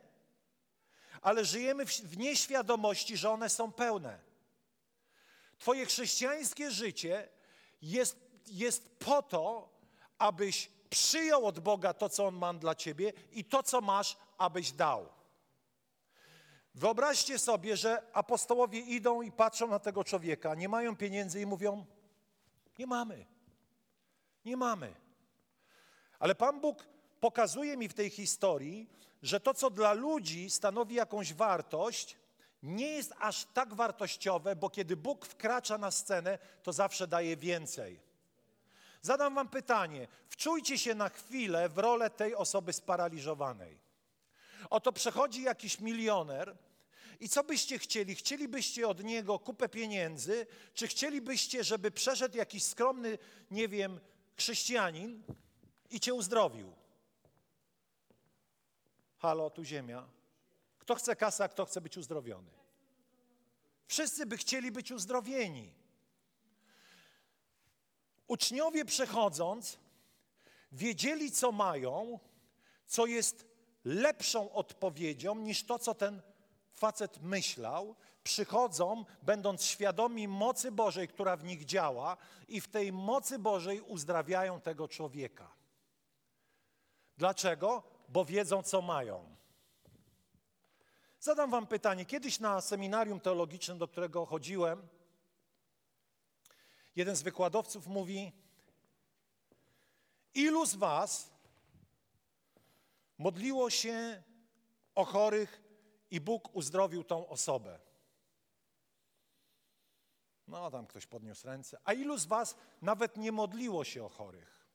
ale 1.23 1.45
żyjemy 1.45 1.87
w 1.87 2.19
nieświadomości, 2.19 3.17
że 3.17 3.31
one 3.31 3.49
są 3.49 3.73
pełne. 3.73 4.19
Twoje 5.59 5.87
chrześcijańskie 5.87 6.71
życie 6.71 7.29
jest, 7.83 8.17
jest 8.47 8.99
po 8.99 9.23
to, 9.23 9.69
abyś 10.19 10.71
przyjął 10.91 11.47
od 11.47 11.61
Boga 11.61 11.95
to, 11.95 12.09
co 12.09 12.27
On 12.27 12.35
ma 12.35 12.55
dla 12.55 12.75
ciebie 12.75 13.13
i 13.33 13.45
to, 13.45 13.63
co 13.63 13.81
masz, 13.81 14.17
abyś 14.39 14.73
dał. 14.73 15.18
Wyobraźcie 16.79 17.39
sobie, 17.39 17.77
że 17.77 18.03
apostołowie 18.13 18.81
idą 18.81 19.23
i 19.23 19.33
patrzą 19.33 19.69
na 19.69 19.79
tego 19.79 20.05
człowieka, 20.05 20.55
nie 20.55 20.69
mają 20.69 20.97
pieniędzy 20.97 21.41
i 21.41 21.47
mówią: 21.47 21.87
Nie 22.79 22.87
mamy. 22.87 23.27
Nie 24.45 24.57
mamy. 24.57 24.95
Ale 26.19 26.35
Pan 26.35 26.61
Bóg 26.61 26.87
pokazuje 27.21 27.77
mi 27.77 27.89
w 27.89 27.95
tej 27.95 28.11
historii, 28.11 28.91
że 29.23 29.41
to, 29.41 29.55
co 29.55 29.71
dla 29.71 29.93
ludzi 29.93 30.51
stanowi 30.51 30.95
jakąś 30.95 31.35
wartość, 31.35 32.17
nie 32.63 32.87
jest 32.87 33.15
aż 33.19 33.45
tak 33.45 33.75
wartościowe, 33.75 34.57
bo 34.57 34.71
kiedy 34.71 34.97
Bóg 34.97 35.27
wkracza 35.27 35.79
na 35.79 35.91
scenę, 35.91 36.39
to 36.63 36.73
zawsze 36.73 37.07
daje 37.07 37.37
więcej. 37.37 38.01
Zadam 39.03 39.35
Wam 39.35 39.49
pytanie. 39.49 40.09
Wczujcie 40.29 40.79
się 40.79 40.95
na 40.95 41.09
chwilę 41.09 41.69
w 41.69 41.79
rolę 41.79 42.11
tej 42.11 42.35
osoby 42.35 42.73
sparaliżowanej. 42.73 43.81
Oto 44.71 44.93
przechodzi 44.93 45.43
jakiś 45.43 45.81
milioner. 45.81 46.57
I 47.21 47.29
co 47.29 47.45
byście 47.45 47.79
chcieli? 47.79 48.15
Chcielibyście 48.15 48.89
od 48.89 49.05
niego 49.05 49.39
kupę 49.39 49.69
pieniędzy, 49.69 50.47
czy 50.75 50.89
chcielibyście, 50.89 51.65
żeby 51.65 51.91
przeszedł 51.91 52.37
jakiś 52.37 52.65
skromny, 52.65 53.19
nie 53.51 53.69
wiem, 53.69 54.01
chrześcijanin 54.37 55.23
i 55.91 56.01
cię 56.01 56.15
uzdrowił? 56.15 56.73
Halo, 59.19 59.51
tu 59.51 59.65
ziemia. 59.65 60.09
Kto 60.79 60.95
chce 60.95 61.17
kasę, 61.17 61.45
a 61.45 61.49
kto 61.49 61.65
chce 61.65 61.81
być 61.81 61.97
uzdrowiony? 61.97 62.51
Wszyscy 63.87 64.27
by 64.27 64.37
chcieli 64.37 64.73
być 64.73 64.93
uzdrowieni. 64.93 65.73
Uczniowie 68.27 68.85
przechodząc, 68.85 69.79
wiedzieli, 70.73 71.33
co 71.33 71.53
mają, 71.53 72.19
co 72.87 73.07
jest 73.07 73.47
lepszą 73.85 74.53
odpowiedzią 74.53 75.35
niż 75.35 75.65
to, 75.65 75.79
co 75.79 75.95
ten 75.95 76.23
facet 76.79 77.23
myślał. 77.23 77.95
Przychodzą, 78.25 79.05
będąc 79.23 79.65
świadomi 79.65 80.29
mocy 80.29 80.73
Bożej, 80.73 81.09
która 81.09 81.37
w 81.37 81.45
nich 81.45 81.65
działa, 81.65 82.17
i 82.49 82.61
w 82.61 82.69
tej 82.69 82.93
mocy 82.93 83.39
Bożej 83.39 83.81
uzdrawiają 83.81 84.61
tego 84.61 84.89
człowieka. 84.89 85.51
Dlaczego? 87.19 87.83
Bo 88.09 88.25
wiedzą, 88.25 88.63
co 88.63 88.83
mają. 88.83 89.37
Zadam 91.21 91.51
Wam 91.51 91.67
pytanie. 91.67 92.07
Kiedyś 92.07 92.41
na 92.41 92.61
seminarium 92.61 93.21
teologicznym, 93.21 93.79
do 93.79 93.89
którego 93.89 94.27
chodziłem, 94.27 94.89
jeden 96.97 97.17
z 97.17 97.23
wykładowców 97.23 97.87
mówi: 97.87 98.33
Ilu 100.35 100.67
z 100.67 100.75
Was 100.75 101.31
modliło 103.19 103.71
się 103.71 104.23
o 104.95 105.05
chorych 105.05 105.68
i 106.11 106.21
Bóg 106.21 106.57
uzdrowił 106.57 107.05
tą 107.05 107.29
osobę? 107.29 107.79
No, 110.49 110.71
tam 110.71 110.87
ktoś 110.87 111.07
podniósł 111.07 111.47
ręce. 111.47 111.79
A 111.85 111.93
ilu 111.93 112.19
z 112.19 112.27
Was 112.27 112.57
nawet 112.83 113.17
nie 113.17 113.33
modliło 113.33 113.85
się 113.85 114.05
o 114.05 114.09
chorych? 114.09 114.67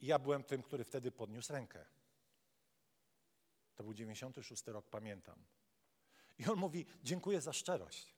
I 0.00 0.06
ja 0.06 0.18
byłem 0.18 0.44
tym, 0.44 0.62
który 0.62 0.84
wtedy 0.84 1.12
podniósł 1.12 1.52
rękę. 1.52 1.84
To 3.74 3.82
był 3.82 3.94
96 3.94 4.66
rok, 4.66 4.88
pamiętam. 4.88 5.44
I 6.38 6.46
on 6.46 6.58
mówi: 6.58 6.86
Dziękuję 7.02 7.40
za 7.40 7.52
szczerość. 7.52 8.14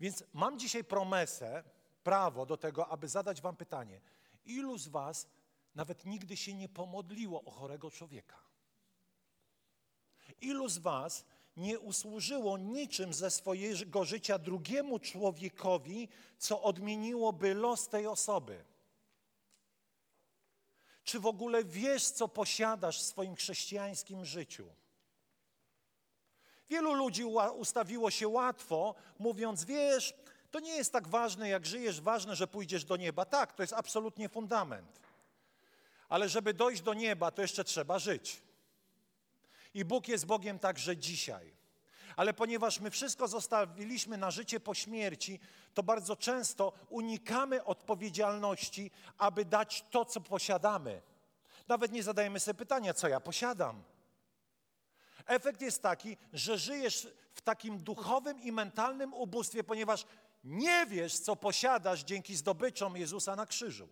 Więc 0.00 0.24
mam 0.32 0.58
dzisiaj 0.58 0.84
promesę, 0.84 1.64
prawo 2.02 2.46
do 2.46 2.56
tego, 2.56 2.88
aby 2.88 3.08
zadać 3.08 3.40
Wam 3.40 3.56
pytanie: 3.56 4.00
ilu 4.44 4.78
z 4.78 4.88
Was 4.88 5.28
nawet 5.74 6.04
nigdy 6.04 6.36
się 6.36 6.54
nie 6.54 6.68
pomodliło 6.68 7.44
o 7.44 7.50
chorego 7.50 7.90
człowieka? 7.90 8.51
Ilu 10.40 10.68
z 10.68 10.78
Was 10.78 11.24
nie 11.56 11.78
usłużyło 11.78 12.58
niczym 12.58 13.14
ze 13.14 13.30
swojego 13.30 14.04
życia 14.04 14.38
drugiemu 14.38 14.98
człowiekowi, 14.98 16.08
co 16.38 16.62
odmieniłoby 16.62 17.54
los 17.54 17.88
tej 17.88 18.06
osoby? 18.06 18.64
Czy 21.04 21.20
w 21.20 21.26
ogóle 21.26 21.64
wiesz, 21.64 22.04
co 22.04 22.28
posiadasz 22.28 22.98
w 22.98 23.06
swoim 23.06 23.34
chrześcijańskim 23.36 24.24
życiu? 24.24 24.68
Wielu 26.68 26.94
ludzi 26.94 27.24
ustawiło 27.56 28.10
się 28.10 28.28
łatwo, 28.28 28.94
mówiąc: 29.18 29.64
Wiesz, 29.64 30.14
to 30.50 30.60
nie 30.60 30.76
jest 30.76 30.92
tak 30.92 31.08
ważne, 31.08 31.48
jak 31.48 31.66
żyjesz, 31.66 32.00
ważne, 32.00 32.36
że 32.36 32.46
pójdziesz 32.46 32.84
do 32.84 32.96
nieba. 32.96 33.24
Tak, 33.24 33.52
to 33.52 33.62
jest 33.62 33.72
absolutnie 33.72 34.28
fundament. 34.28 35.00
Ale 36.08 36.28
żeby 36.28 36.54
dojść 36.54 36.82
do 36.82 36.94
nieba, 36.94 37.30
to 37.30 37.42
jeszcze 37.42 37.64
trzeba 37.64 37.98
żyć. 37.98 38.42
I 39.74 39.84
Bóg 39.84 40.08
jest 40.08 40.26
Bogiem 40.26 40.58
także 40.58 40.96
dzisiaj. 40.96 41.54
Ale 42.16 42.34
ponieważ 42.34 42.80
my 42.80 42.90
wszystko 42.90 43.28
zostawiliśmy 43.28 44.16
na 44.16 44.30
życie 44.30 44.60
po 44.60 44.74
śmierci, 44.74 45.40
to 45.74 45.82
bardzo 45.82 46.16
często 46.16 46.72
unikamy 46.88 47.64
odpowiedzialności, 47.64 48.90
aby 49.18 49.44
dać 49.44 49.84
to, 49.90 50.04
co 50.04 50.20
posiadamy. 50.20 51.02
Nawet 51.68 51.92
nie 51.92 52.02
zadajemy 52.02 52.40
sobie 52.40 52.58
pytania, 52.58 52.94
co 52.94 53.08
ja 53.08 53.20
posiadam. 53.20 53.82
Efekt 55.26 55.60
jest 55.60 55.82
taki, 55.82 56.16
że 56.32 56.58
żyjesz 56.58 57.08
w 57.32 57.40
takim 57.40 57.78
duchowym 57.78 58.40
i 58.40 58.52
mentalnym 58.52 59.14
ubóstwie, 59.14 59.64
ponieważ 59.64 60.06
nie 60.44 60.86
wiesz, 60.86 61.18
co 61.18 61.36
posiadasz 61.36 62.04
dzięki 62.04 62.36
zdobyczom 62.36 62.96
Jezusa 62.96 63.36
na 63.36 63.46
krzyżu. 63.46 63.88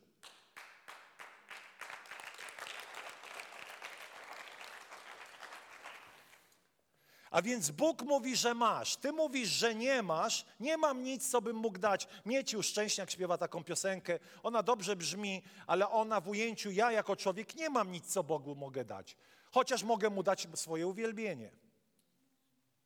A 7.31 7.43
więc 7.43 7.71
Bóg 7.71 8.03
mówi, 8.03 8.37
że 8.37 8.55
masz. 8.55 8.97
Ty 8.97 9.13
mówisz, 9.13 9.49
że 9.49 9.75
nie 9.75 10.03
masz. 10.03 10.45
Nie 10.61 10.77
mam 10.77 11.03
nic, 11.03 11.31
co 11.31 11.43
bym 11.43 11.57
mógł 11.57 11.79
dać. 11.79 12.09
Mieciu 12.27 12.63
Szczęśniak 12.63 13.11
śpiewa 13.11 13.39
taką 13.39 13.65
piosenkę. 13.65 14.19
Ona 14.43 14.63
dobrze 14.63 14.97
brzmi, 14.97 15.43
ale 15.67 15.91
ona 15.91 16.21
w 16.21 16.29
ujęciu 16.29 16.71
ja 16.71 16.93
jako 16.93 17.17
człowiek 17.17 17.55
nie 17.55 17.71
mam 17.71 17.93
nic, 17.93 18.07
co 18.07 18.23
Bogu 18.23 18.55
mogę 18.55 18.85
dać. 18.85 19.17
Chociaż 19.51 19.83
mogę 19.83 20.11
mu 20.11 20.23
dać 20.23 20.49
swoje 20.55 20.87
uwielbienie. 20.87 21.51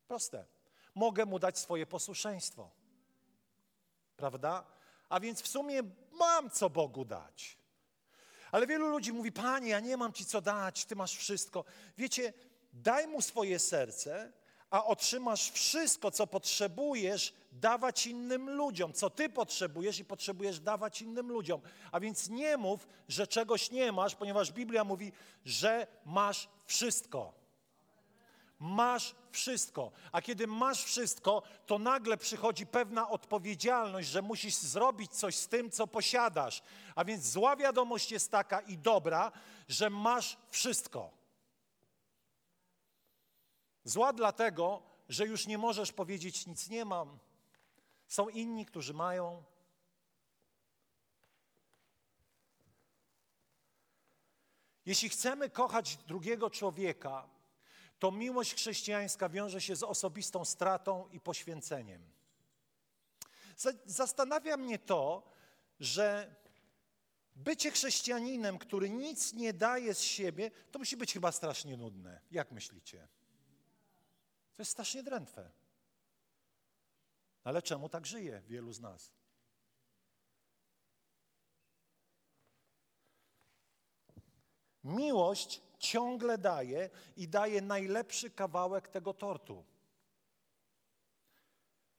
Proste. 0.07 0.45
Mogę 0.95 1.25
mu 1.25 1.39
dać 1.39 1.59
swoje 1.59 1.85
posłuszeństwo. 1.85 2.69
Prawda? 4.17 4.65
A 5.09 5.19
więc 5.19 5.41
w 5.41 5.47
sumie 5.47 5.81
mam 6.11 6.49
co 6.49 6.69
Bogu 6.69 7.05
dać. 7.05 7.57
Ale 8.51 8.67
wielu 8.67 8.87
ludzi 8.87 9.13
mówi: 9.13 9.31
Panie, 9.31 9.69
ja 9.69 9.79
nie 9.79 9.97
mam 9.97 10.13
ci 10.13 10.25
co 10.25 10.41
dać, 10.41 10.85
ty 10.85 10.95
masz 10.95 11.15
wszystko. 11.15 11.65
Wiecie, 11.97 12.33
daj 12.75 13.07
mu 13.07 13.21
swoje 13.21 13.59
serce, 13.59 14.31
a 14.69 14.85
otrzymasz 14.85 15.51
wszystko, 15.51 16.11
co 16.11 16.27
potrzebujesz, 16.27 17.33
dawać 17.51 18.07
innym 18.07 18.49
ludziom, 18.49 18.93
co 18.93 19.09
ty 19.09 19.29
potrzebujesz 19.29 19.99
i 19.99 20.05
potrzebujesz 20.05 20.59
dawać 20.59 21.01
innym 21.01 21.31
ludziom. 21.31 21.61
A 21.91 21.99
więc 21.99 22.29
nie 22.29 22.57
mów, 22.57 22.87
że 23.07 23.27
czegoś 23.27 23.71
nie 23.71 23.91
masz, 23.91 24.15
ponieważ 24.15 24.51
Biblia 24.51 24.83
mówi, 24.83 25.11
że 25.45 25.87
masz 26.05 26.49
wszystko. 26.65 27.33
Masz 28.59 29.15
wszystko. 29.31 29.91
A 30.11 30.21
kiedy 30.21 30.47
masz 30.47 30.83
wszystko, 30.83 31.43
to 31.65 31.79
nagle 31.79 32.17
przychodzi 32.17 32.65
pewna 32.65 33.09
odpowiedzialność, 33.09 34.09
że 34.09 34.21
musisz 34.21 34.55
zrobić 34.55 35.11
coś 35.11 35.35
z 35.35 35.47
tym, 35.47 35.71
co 35.71 35.87
posiadasz. 35.87 36.61
A 36.95 37.05
więc 37.05 37.25
zła 37.25 37.55
wiadomość 37.55 38.11
jest 38.11 38.31
taka 38.31 38.59
i 38.59 38.77
dobra, 38.77 39.31
że 39.67 39.89
masz 39.89 40.37
wszystko. 40.49 41.14
Zła 43.85 44.13
dlatego, 44.13 44.81
że 45.09 45.25
już 45.25 45.47
nie 45.47 45.57
możesz 45.57 45.91
powiedzieć 45.91 46.47
nic 46.47 46.69
nie 46.69 46.85
mam. 46.85 47.19
Są 48.07 48.29
inni, 48.29 48.65
którzy 48.65 48.93
mają. 48.93 49.43
Jeśli 54.85 55.09
chcemy 55.09 55.49
kochać 55.49 55.97
drugiego 55.97 56.49
człowieka, 56.49 57.29
to 57.99 58.11
miłość 58.11 58.55
chrześcijańska 58.55 59.29
wiąże 59.29 59.61
się 59.61 59.75
z 59.75 59.83
osobistą 59.83 60.45
stratą 60.45 61.09
i 61.11 61.19
poświęceniem. 61.19 62.01
Zastanawia 63.85 64.57
mnie 64.57 64.79
to, 64.79 65.31
że 65.79 66.35
bycie 67.35 67.71
chrześcijaninem, 67.71 68.57
który 68.57 68.89
nic 68.89 69.33
nie 69.33 69.53
daje 69.53 69.93
z 69.93 70.01
siebie, 70.01 70.51
to 70.71 70.79
musi 70.79 70.97
być 70.97 71.13
chyba 71.13 71.31
strasznie 71.31 71.77
nudne. 71.77 72.21
Jak 72.31 72.51
myślicie? 72.51 73.07
To 74.55 74.61
jest 74.61 74.71
strasznie 74.71 75.03
drętwe. 75.03 75.51
Ale 77.43 77.61
czemu 77.61 77.89
tak 77.89 78.05
żyje 78.05 78.41
wielu 78.47 78.73
z 78.73 78.79
nas? 78.79 79.11
Miłość 84.83 85.61
ciągle 85.79 86.37
daje 86.37 86.89
i 87.17 87.27
daje 87.27 87.61
najlepszy 87.61 88.31
kawałek 88.31 88.87
tego 88.87 89.13
tortu. 89.13 89.65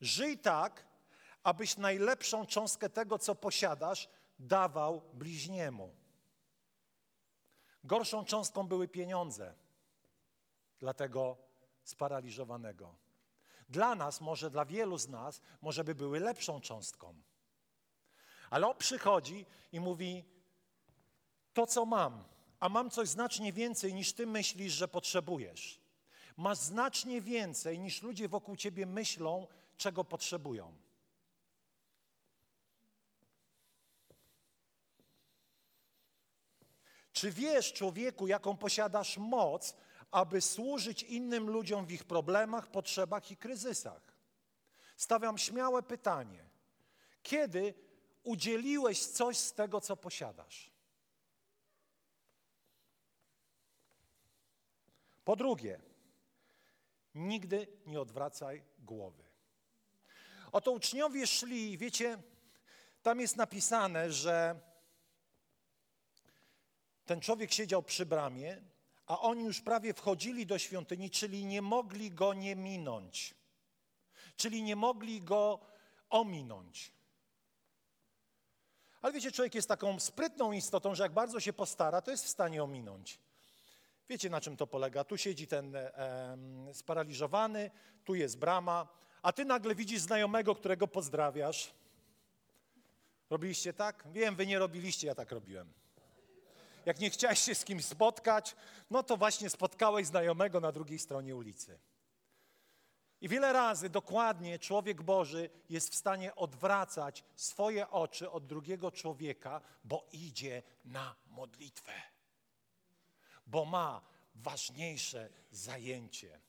Żyj 0.00 0.38
tak, 0.38 0.86
abyś 1.42 1.76
najlepszą 1.76 2.46
cząstkę 2.46 2.90
tego, 2.90 3.18
co 3.18 3.34
posiadasz, 3.34 4.08
dawał 4.38 5.02
bliźniemu. 5.12 5.94
Gorszą 7.84 8.24
cząstką 8.24 8.66
były 8.66 8.88
pieniądze. 8.88 9.54
Dlatego 10.78 11.45
sparaliżowanego. 11.88 12.94
Dla 13.68 13.94
nas, 13.94 14.20
może 14.20 14.50
dla 14.50 14.64
wielu 14.64 14.98
z 14.98 15.08
nas, 15.08 15.40
może 15.62 15.84
by 15.84 15.94
były 15.94 16.20
lepszą 16.20 16.60
cząstką. 16.60 17.14
Ale 18.50 18.66
on 18.66 18.76
przychodzi 18.76 19.46
i 19.72 19.80
mówi: 19.80 20.24
To, 21.54 21.66
co 21.66 21.86
mam, 21.86 22.24
a 22.60 22.68
mam 22.68 22.90
coś 22.90 23.08
znacznie 23.08 23.52
więcej 23.52 23.94
niż 23.94 24.12
ty 24.12 24.26
myślisz, 24.26 24.72
że 24.72 24.88
potrzebujesz. 24.88 25.80
Masz 26.36 26.58
znacznie 26.58 27.20
więcej 27.20 27.78
niż 27.78 28.02
ludzie 28.02 28.28
wokół 28.28 28.56
ciebie 28.56 28.86
myślą, 28.86 29.46
czego 29.76 30.04
potrzebują. 30.04 30.74
Czy 37.12 37.32
wiesz, 37.32 37.72
człowieku, 37.72 38.26
jaką 38.26 38.56
posiadasz 38.56 39.18
moc, 39.18 39.76
aby 40.10 40.40
służyć 40.40 41.02
innym 41.02 41.50
ludziom 41.50 41.86
w 41.86 41.92
ich 41.92 42.04
problemach, 42.04 42.70
potrzebach 42.70 43.30
i 43.30 43.36
kryzysach. 43.36 44.16
Stawiam 44.96 45.38
śmiałe 45.38 45.82
pytanie: 45.82 46.44
kiedy 47.22 47.74
udzieliłeś 48.22 49.06
coś 49.06 49.38
z 49.38 49.52
tego, 49.52 49.80
co 49.80 49.96
posiadasz? 49.96 50.70
Po 55.24 55.36
drugie, 55.36 55.80
nigdy 57.14 57.66
nie 57.86 58.00
odwracaj 58.00 58.62
głowy. 58.78 59.24
Oto 60.52 60.70
uczniowie 60.72 61.26
szli, 61.26 61.78
wiecie, 61.78 62.22
tam 63.02 63.20
jest 63.20 63.36
napisane, 63.36 64.12
że 64.12 64.60
ten 67.06 67.20
człowiek 67.20 67.52
siedział 67.52 67.82
przy 67.82 68.06
bramie, 68.06 68.62
a 69.06 69.20
oni 69.20 69.44
już 69.44 69.60
prawie 69.60 69.94
wchodzili 69.94 70.46
do 70.46 70.58
świątyni, 70.58 71.10
czyli 71.10 71.44
nie 71.44 71.62
mogli 71.62 72.10
go 72.10 72.34
nie 72.34 72.56
minąć. 72.56 73.34
Czyli 74.36 74.62
nie 74.62 74.76
mogli 74.76 75.22
go 75.22 75.60
ominąć. 76.10 76.92
Ale 79.02 79.12
wiecie, 79.12 79.32
człowiek 79.32 79.54
jest 79.54 79.68
taką 79.68 80.00
sprytną 80.00 80.52
istotą, 80.52 80.94
że 80.94 81.02
jak 81.02 81.12
bardzo 81.12 81.40
się 81.40 81.52
postara, 81.52 82.02
to 82.02 82.10
jest 82.10 82.24
w 82.24 82.28
stanie 82.28 82.64
ominąć. 82.64 83.20
Wiecie, 84.08 84.30
na 84.30 84.40
czym 84.40 84.56
to 84.56 84.66
polega? 84.66 85.04
Tu 85.04 85.16
siedzi 85.16 85.46
ten 85.46 85.76
e, 85.76 86.38
sparaliżowany, 86.72 87.70
tu 88.04 88.14
jest 88.14 88.38
brama, 88.38 88.88
a 89.22 89.32
ty 89.32 89.44
nagle 89.44 89.74
widzisz 89.74 90.00
znajomego, 90.00 90.54
którego 90.54 90.88
pozdrawiasz. 90.88 91.74
Robiliście 93.30 93.72
tak? 93.72 94.04
Wiem, 94.12 94.36
wy 94.36 94.46
nie 94.46 94.58
robiliście, 94.58 95.06
ja 95.06 95.14
tak 95.14 95.32
robiłem. 95.32 95.72
Jak 96.86 97.00
nie 97.00 97.10
chciałeś 97.10 97.38
się 97.38 97.54
z 97.54 97.64
kimś 97.64 97.84
spotkać, 97.84 98.56
no 98.90 99.02
to 99.02 99.16
właśnie 99.16 99.50
spotkałeś 99.50 100.06
znajomego 100.06 100.60
na 100.60 100.72
drugiej 100.72 100.98
stronie 100.98 101.36
ulicy. 101.36 101.78
I 103.20 103.28
wiele 103.28 103.52
razy 103.52 103.88
dokładnie 103.88 104.58
człowiek 104.58 105.02
Boży 105.02 105.50
jest 105.68 105.92
w 105.92 105.94
stanie 105.94 106.34
odwracać 106.34 107.24
swoje 107.36 107.90
oczy 107.90 108.30
od 108.30 108.46
drugiego 108.46 108.90
człowieka, 108.90 109.60
bo 109.84 110.06
idzie 110.12 110.62
na 110.84 111.16
modlitwę. 111.26 111.92
Bo 113.46 113.64
ma 113.64 114.00
ważniejsze 114.34 115.28
zajęcie. 115.50 116.40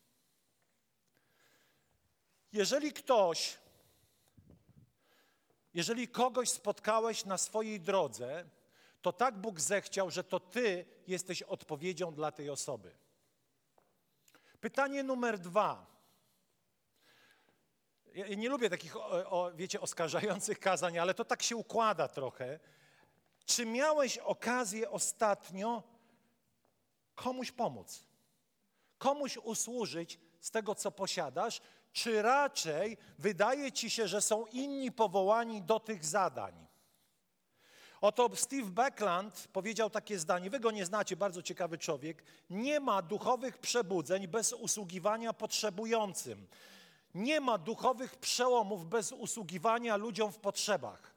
Jeżeli 2.52 2.94
ktoś, 2.94 3.58
jeżeli 5.74 6.08
kogoś 6.08 6.50
spotkałeś 6.50 7.26
na 7.26 7.38
swojej 7.38 7.80
drodze, 7.80 8.46
to 9.08 9.14
tak 9.14 9.38
Bóg 9.38 9.60
zechciał, 9.60 10.12
że 10.12 10.24
to 10.24 10.40
Ty 10.40 10.86
jesteś 11.08 11.44
odpowiedzią 11.44 12.14
dla 12.14 12.32
tej 12.32 12.50
osoby. 12.50 12.96
Pytanie 14.60 15.04
numer 15.04 15.40
dwa. 15.40 15.86
Ja 18.14 18.28
nie 18.28 18.50
lubię 18.50 18.70
takich, 18.70 18.98
o, 18.98 19.30
o, 19.30 19.52
wiecie, 19.56 19.82
oskarżających 19.82 20.60
kazań, 20.60 20.98
ale 20.98 21.14
to 21.14 21.26
tak 21.26 21.44
się 21.44 21.56
układa 21.56 22.08
trochę. 22.08 22.60
Czy 23.46 23.66
miałeś 23.66 24.18
okazję 24.18 24.92
ostatnio 24.92 25.84
komuś 27.16 27.52
pomóc? 27.52 28.08
Komuś 28.98 29.38
usłużyć 29.38 30.20
z 30.40 30.52
tego, 30.52 30.76
co 30.76 30.92
posiadasz? 30.92 31.62
Czy 31.94 32.22
raczej 32.22 32.98
wydaje 33.20 33.72
ci 33.72 33.90
się, 33.90 34.08
że 34.08 34.22
są 34.22 34.46
inni 34.46 34.92
powołani 34.92 35.62
do 35.62 35.80
tych 35.80 36.06
zadań? 36.06 36.67
Oto 38.02 38.36
Steve 38.36 38.70
Beckland 38.70 39.48
powiedział 39.54 39.90
takie 39.90 40.20
zdanie, 40.20 40.50
wy 40.50 40.60
go 40.60 40.72
nie 40.72 40.86
znacie, 40.86 41.16
bardzo 41.16 41.42
ciekawy 41.42 41.78
człowiek. 41.78 42.24
Nie 42.50 42.80
ma 42.80 43.02
duchowych 43.02 43.58
przebudzeń 43.58 44.28
bez 44.28 44.54
usługiwania 44.54 45.34
potrzebującym. 45.34 46.48
Nie 47.16 47.42
ma 47.42 47.58
duchowych 47.58 48.16
przełomów 48.16 48.86
bez 48.86 49.12
usługiwania 49.12 49.96
ludziom 49.96 50.32
w 50.32 50.38
potrzebach. 50.38 51.14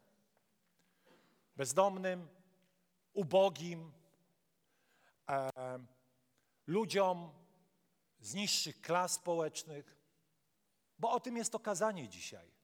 Bezdomnym, 1.56 2.28
ubogim, 3.12 3.92
e, 5.28 5.50
ludziom 6.66 7.30
z 8.20 8.34
niższych 8.34 8.80
klas 8.80 9.12
społecznych. 9.12 9.96
Bo 10.98 11.10
o 11.10 11.20
tym 11.20 11.36
jest 11.36 11.52
to 11.52 11.58
kazanie 11.58 12.08
dzisiaj. 12.08 12.60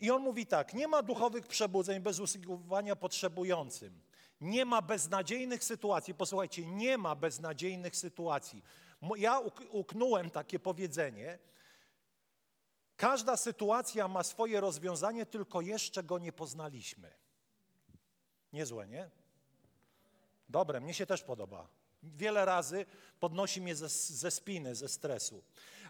I 0.00 0.10
on 0.10 0.22
mówi 0.22 0.46
tak: 0.46 0.74
Nie 0.74 0.88
ma 0.88 1.02
duchowych 1.02 1.46
przebudzeń 1.46 2.00
bez 2.00 2.20
usługiwania 2.20 2.96
potrzebującym. 2.96 4.00
Nie 4.40 4.64
ma 4.64 4.82
beznadziejnych 4.82 5.64
sytuacji. 5.64 6.14
Posłuchajcie, 6.14 6.66
nie 6.66 6.98
ma 6.98 7.14
beznadziejnych 7.14 7.96
sytuacji. 7.96 8.62
Ja 9.16 9.40
uknąłem 9.70 10.30
takie 10.30 10.58
powiedzenie. 10.58 11.38
Każda 12.96 13.36
sytuacja 13.36 14.08
ma 14.08 14.22
swoje 14.22 14.60
rozwiązanie, 14.60 15.26
tylko 15.26 15.60
jeszcze 15.60 16.02
go 16.02 16.18
nie 16.18 16.32
poznaliśmy. 16.32 17.12
Niezłe, 18.52 18.86
nie? 18.86 19.10
Dobre, 20.48 20.80
mnie 20.80 20.94
się 20.94 21.06
też 21.06 21.22
podoba. 21.22 21.68
Wiele 22.02 22.44
razy 22.44 22.86
podnosi 23.20 23.60
mnie 23.60 23.76
ze, 23.76 23.88
ze 23.88 24.30
spiny, 24.30 24.74
ze 24.74 24.88
stresu. 24.88 25.42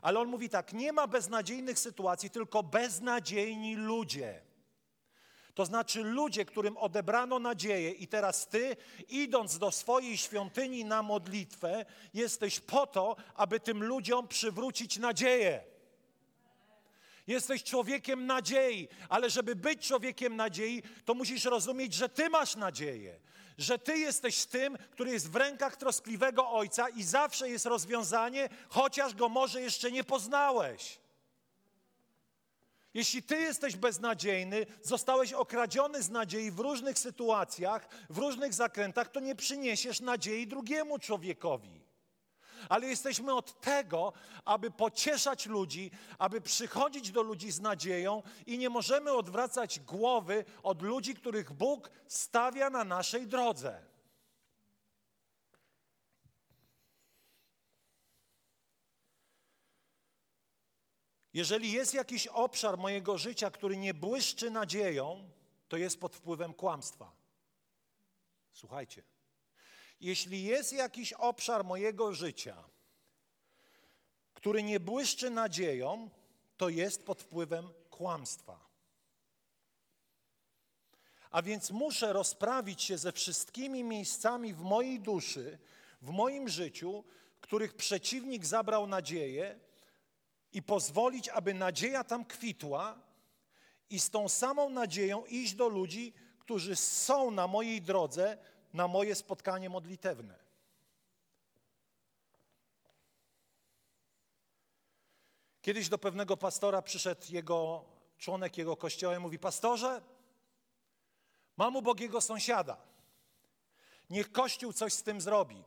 Ale 0.03 0.21
on 0.21 0.29
mówi 0.29 0.49
tak: 0.49 0.73
nie 0.73 0.93
ma 0.93 1.07
beznadziejnych 1.07 1.79
sytuacji, 1.79 2.31
tylko 2.31 2.63
beznadziejni 2.63 3.77
ludzie. 3.77 4.43
To 5.55 5.65
znaczy 5.65 6.03
ludzie, 6.03 6.45
którym 6.45 6.77
odebrano 6.77 7.39
nadzieję, 7.39 7.91
i 7.91 8.09
teraz 8.09 8.49
ty, 8.49 8.77
idąc 9.09 9.59
do 9.59 9.71
swojej 9.71 10.17
świątyni 10.17 10.85
na 10.85 11.03
modlitwę, 11.03 11.85
jesteś 12.15 12.61
po 12.61 12.87
to, 12.87 13.17
aby 13.35 13.61
tym 13.61 13.85
ludziom 13.85 14.29
przywrócić 14.29 14.99
nadzieję. 14.99 15.65
Jesteś 17.27 17.65
człowiekiem 17.65 18.27
nadziei, 18.27 18.89
ale 19.09 19.31
żeby 19.31 19.57
być 19.57 19.87
człowiekiem 19.87 20.37
nadziei, 20.37 20.83
to 21.05 21.15
musisz 21.15 21.45
rozumieć, 21.45 21.95
że 21.95 22.09
ty 22.09 22.31
masz 22.31 22.57
nadzieję, 22.57 23.21
że 23.59 23.79
ty 23.79 23.99
jesteś 23.99 24.47
tym, 24.47 24.79
który 24.91 25.11
jest 25.11 25.31
w 25.31 25.37
rękach 25.37 25.77
troskliwego 25.77 26.51
Ojca 26.51 26.89
i 26.89 27.03
zawsze 27.03 27.51
jest 27.51 27.67
rozwiązanie, 27.67 28.49
chociaż 28.69 29.15
go 29.15 29.29
może 29.29 29.61
jeszcze 29.61 29.93
nie 29.93 30.05
poznałeś. 30.05 30.99
Jeśli 32.95 33.23
ty 33.23 33.37
jesteś 33.37 33.77
beznadziejny, 33.77 34.67
zostałeś 34.83 35.33
okradziony 35.33 36.03
z 36.03 36.11
nadziei 36.11 36.51
w 36.51 36.59
różnych 36.59 36.99
sytuacjach, 36.99 37.89
w 38.11 38.19
różnych 38.19 38.55
zakrętach, 38.55 39.09
to 39.09 39.21
nie 39.21 39.35
przyniesiesz 39.35 40.01
nadziei 40.01 40.47
drugiemu 40.47 40.99
człowiekowi. 40.99 41.86
Ale 42.69 42.87
jesteśmy 42.87 43.35
od 43.35 43.61
tego, 43.61 44.13
aby 44.45 44.71
pocieszać 44.71 45.47
ludzi, 45.47 45.91
aby 46.19 46.41
przychodzić 46.41 47.11
do 47.11 47.23
ludzi 47.23 47.51
z 47.51 47.61
nadzieją 47.61 48.23
i 48.47 48.59
nie 48.59 48.71
możemy 48.71 49.13
odwracać 49.13 49.81
głowy 49.81 50.45
od 50.63 50.83
ludzi, 50.83 51.15
których 51.15 51.53
Bóg 51.53 51.91
stawia 52.07 52.71
na 52.71 52.85
naszej 52.85 53.27
drodze. 53.27 53.83
Jeżeli 61.37 61.73
jest 61.73 61.95
jakiś 61.95 62.27
obszar 62.27 62.79
mojego 62.79 63.19
życia, 63.19 63.51
który 63.51 63.77
nie 63.77 63.95
błyszczy 63.95 64.51
nadzieją, 64.51 65.31
to 65.69 65.77
jest 65.77 66.01
pod 66.01 66.17
wpływem 66.17 66.55
kłamstwa. 66.55 67.13
Słuchajcie. 68.53 69.16
Jeśli 70.01 70.45
jest 70.45 70.73
jakiś 70.73 71.13
obszar 71.13 71.65
mojego 71.65 72.15
życia, 72.15 72.65
który 74.35 74.63
nie 74.63 74.81
błyszczy 74.81 75.31
nadzieją, 75.31 76.11
to 76.57 76.69
jest 76.69 77.05
pod 77.05 77.23
wpływem 77.23 77.69
kłamstwa. 77.91 78.67
A 81.31 81.43
więc 81.43 81.71
muszę 81.71 82.13
rozprawić 82.13 82.83
się 82.83 82.99
ze 82.99 83.13
wszystkimi 83.13 83.85
miejscami 83.85 84.55
w 84.55 84.61
mojej 84.61 85.01
duszy, 85.01 85.59
w 86.03 86.11
moim 86.11 86.49
życiu, 86.49 87.05
których 87.41 87.75
przeciwnik 87.75 88.47
zabrał 88.47 88.87
nadzieję 88.87 89.61
i 90.53 90.63
pozwolić, 90.63 91.29
aby 91.29 91.55
nadzieja 91.55 92.05
tam 92.05 92.25
kwitła 92.25 92.99
i 93.91 94.01
z 94.01 94.11
tą 94.11 94.29
samą 94.29 94.71
nadzieją 94.71 95.25
iść 95.25 95.55
do 95.55 95.69
ludzi, 95.69 96.13
którzy 96.39 96.77
są 96.77 97.31
na 97.31 97.47
mojej 97.47 97.83
drodze, 97.83 98.39
na 98.77 98.89
moje 98.89 99.15
spotkanie 99.15 99.69
modlitewne. 99.71 100.39
Kiedyś 105.63 105.89
do 105.89 105.99
pewnego 105.99 106.37
pastora 106.37 106.83
przyszedł 106.83 107.23
jego 107.29 107.85
członek 108.19 108.59
jego 108.59 108.77
kościoła 108.77 109.17
i 109.17 109.19
mówi: 109.19 109.39
Pastorze, 109.39 110.03
mam 111.57 111.77
ubogiego 111.77 112.21
sąsiada. 112.21 112.77
Niech 114.11 114.33
kościół 114.33 114.73
coś 114.73 114.93
z 114.93 115.03
tym 115.03 115.21
zrobi. 115.21 115.65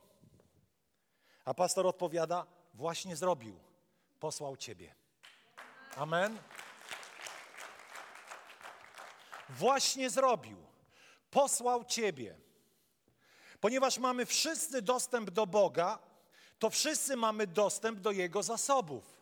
A 1.45 1.53
pastor 1.53 1.87
odpowiada: 1.87 2.45
Właśnie 2.73 3.15
zrobił. 3.15 3.59
Posłał 4.19 4.57
ciebie. 4.57 4.95
Amen. 5.95 6.39
Właśnie 9.49 10.09
zrobił. 10.09 10.57
Posłał 11.31 11.85
ciebie. 11.85 12.48
Ponieważ 13.61 13.97
mamy 13.97 14.25
wszyscy 14.25 14.81
dostęp 14.81 15.29
do 15.29 15.47
Boga, 15.47 15.99
to 16.59 16.69
wszyscy 16.69 17.15
mamy 17.15 17.47
dostęp 17.47 17.99
do 17.99 18.11
Jego 18.11 18.43
zasobów. 18.43 19.19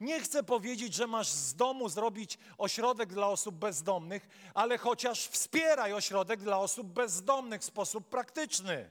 Nie 0.00 0.20
chcę 0.20 0.42
powiedzieć, 0.42 0.94
że 0.94 1.06
masz 1.06 1.28
z 1.28 1.54
domu 1.54 1.88
zrobić 1.88 2.38
ośrodek 2.58 3.12
dla 3.12 3.28
osób 3.28 3.54
bezdomnych, 3.54 4.28
ale 4.54 4.78
chociaż 4.78 5.26
wspieraj 5.26 5.92
ośrodek 5.92 6.40
dla 6.40 6.58
osób 6.58 6.86
bezdomnych 6.86 7.60
w 7.60 7.64
sposób 7.64 8.08
praktyczny. 8.08 8.90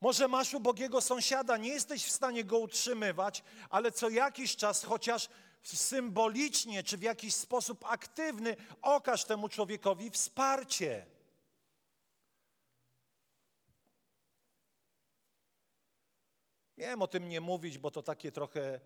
Może 0.00 0.28
masz 0.28 0.54
ubogiego 0.54 1.00
sąsiada, 1.00 1.56
nie 1.56 1.68
jesteś 1.68 2.04
w 2.04 2.12
stanie 2.12 2.44
go 2.44 2.58
utrzymywać, 2.58 3.42
ale 3.70 3.92
co 3.92 4.08
jakiś 4.08 4.56
czas 4.56 4.84
chociaż 4.84 5.28
symbolicznie 5.64 6.82
czy 6.82 6.98
w 6.98 7.02
jakiś 7.02 7.34
sposób 7.34 7.84
aktywny 7.84 8.56
okaż 8.82 9.24
temu 9.24 9.48
człowiekowi 9.48 10.10
wsparcie. 10.10 11.06
Wiem 16.76 17.02
o 17.02 17.06
tym 17.06 17.28
nie 17.28 17.40
mówić, 17.40 17.78
bo 17.78 17.90
to 17.90 18.02
takie 18.02 18.32
trochę, 18.32 18.80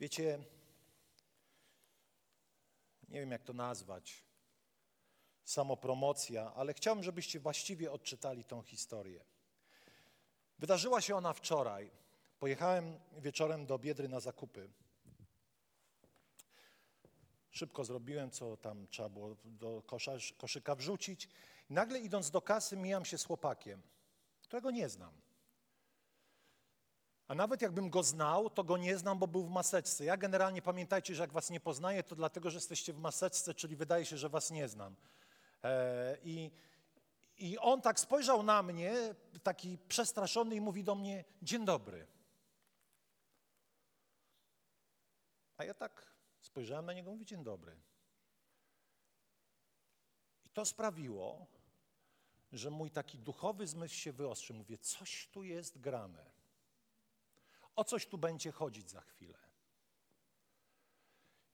wiecie, 0.00 0.44
nie 3.08 3.20
wiem 3.20 3.30
jak 3.30 3.42
to 3.42 3.52
nazwać, 3.52 4.24
samopromocja, 5.44 6.54
ale 6.54 6.74
chciałbym, 6.74 7.04
żebyście 7.04 7.40
właściwie 7.40 7.92
odczytali 7.92 8.44
tą 8.44 8.62
historię. 8.62 9.24
Wydarzyła 10.58 11.00
się 11.00 11.16
ona 11.16 11.32
wczoraj. 11.32 12.03
Pojechałem 12.44 12.98
wieczorem 13.18 13.66
do 13.66 13.78
Biedry 13.78 14.08
na 14.08 14.20
zakupy. 14.20 14.68
Szybko 17.50 17.84
zrobiłem, 17.84 18.30
co 18.30 18.56
tam 18.56 18.86
trzeba 18.88 19.08
było 19.08 19.36
do 19.44 19.82
kosza, 19.86 20.12
koszyka 20.38 20.74
wrzucić. 20.74 21.28
Nagle 21.70 22.00
idąc 22.00 22.30
do 22.30 22.42
kasy 22.42 22.76
mijam 22.76 23.04
się 23.04 23.18
z 23.18 23.24
chłopakiem, 23.24 23.82
którego 24.42 24.70
nie 24.70 24.88
znam. 24.88 25.12
A 27.28 27.34
nawet 27.34 27.62
jakbym 27.62 27.90
go 27.90 28.02
znał, 28.02 28.50
to 28.50 28.64
go 28.64 28.76
nie 28.76 28.98
znam, 28.98 29.18
bo 29.18 29.26
był 29.26 29.44
w 29.44 29.50
maseczce. 29.50 30.04
Ja 30.04 30.16
generalnie 30.16 30.62
pamiętajcie, 30.62 31.14
że 31.14 31.22
jak 31.22 31.32
was 31.32 31.50
nie 31.50 31.60
poznaję, 31.60 32.02
to 32.02 32.16
dlatego, 32.16 32.50
że 32.50 32.56
jesteście 32.56 32.92
w 32.92 32.98
maseczce, 32.98 33.54
czyli 33.54 33.76
wydaje 33.76 34.04
się, 34.04 34.16
że 34.16 34.28
was 34.28 34.50
nie 34.50 34.68
znam. 34.68 34.96
E, 35.62 36.18
I, 36.22 36.50
I 37.36 37.58
on 37.58 37.82
tak 37.82 38.00
spojrzał 38.00 38.42
na 38.42 38.62
mnie, 38.62 39.14
taki 39.42 39.78
przestraszony, 39.88 40.54
i 40.54 40.60
mówi 40.60 40.84
do 40.84 40.94
mnie: 40.94 41.24
Dzień 41.42 41.64
dobry. 41.64 42.13
A 45.56 45.64
ja 45.64 45.74
tak 45.74 46.14
spojrzałem 46.40 46.86
na 46.86 46.92
niego 46.92 47.10
mówię: 47.10 47.24
Dzień 47.24 47.44
dobry. 47.44 47.76
I 50.44 50.50
to 50.50 50.64
sprawiło, 50.64 51.46
że 52.52 52.70
mój 52.70 52.90
taki 52.90 53.18
duchowy 53.18 53.66
zmysł 53.66 53.94
się 53.94 54.12
wyostrzył. 54.12 54.56
Mówię: 54.56 54.78
Coś 54.78 55.28
tu 55.32 55.44
jest 55.44 55.78
grane. 55.78 56.30
O 57.76 57.84
coś 57.84 58.06
tu 58.06 58.18
będzie 58.18 58.52
chodzić 58.52 58.90
za 58.90 59.00
chwilę. 59.00 59.38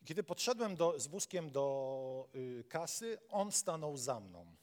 I 0.02 0.04
kiedy 0.04 0.22
podszedłem 0.22 0.76
do, 0.76 1.00
z 1.00 1.06
wózkiem 1.06 1.50
do 1.50 2.28
y, 2.34 2.64
kasy, 2.68 3.18
on 3.28 3.52
stanął 3.52 3.96
za 3.96 4.20
mną. 4.20 4.56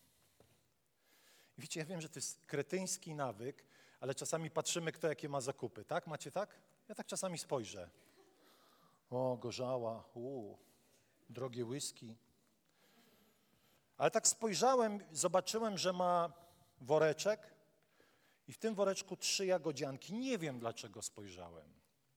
I 1.58 1.62
wiecie, 1.62 1.80
ja 1.80 1.86
wiem, 1.86 2.02
że 2.02 2.10
to 2.10 2.18
jest 2.18 2.46
kretyński 2.46 3.16
nawyk, 3.16 3.66
ale 4.00 4.16
czasami 4.16 4.52
patrzymy, 4.52 4.92
kto 4.92 5.08
jakie 5.08 5.30
ma 5.30 5.42
zakupy, 5.42 5.86
tak? 5.86 6.08
Macie 6.08 6.32
tak? 6.32 6.60
Ja 6.88 6.96
tak 6.96 7.08
czasami 7.08 7.38
spojrzę. 7.38 7.90
O, 9.10 9.38
gorzała, 9.38 10.10
u, 10.14 10.58
drogie 11.30 11.66
whisky. 11.66 12.16
Ale 13.98 14.12
tak 14.12 14.28
spojrzałem, 14.28 15.00
zobaczyłem, 15.12 15.78
że 15.78 15.94
ma 15.94 16.34
woreczek 16.82 17.54
i 18.48 18.54
w 18.54 18.58
tym 18.58 18.76
woreczku 18.76 19.18
trzy 19.18 19.46
jagodzianki. 19.46 20.14
Nie 20.14 20.38
wiem, 20.38 20.60
dlaczego 20.60 21.02
spojrzałem. 21.02 21.74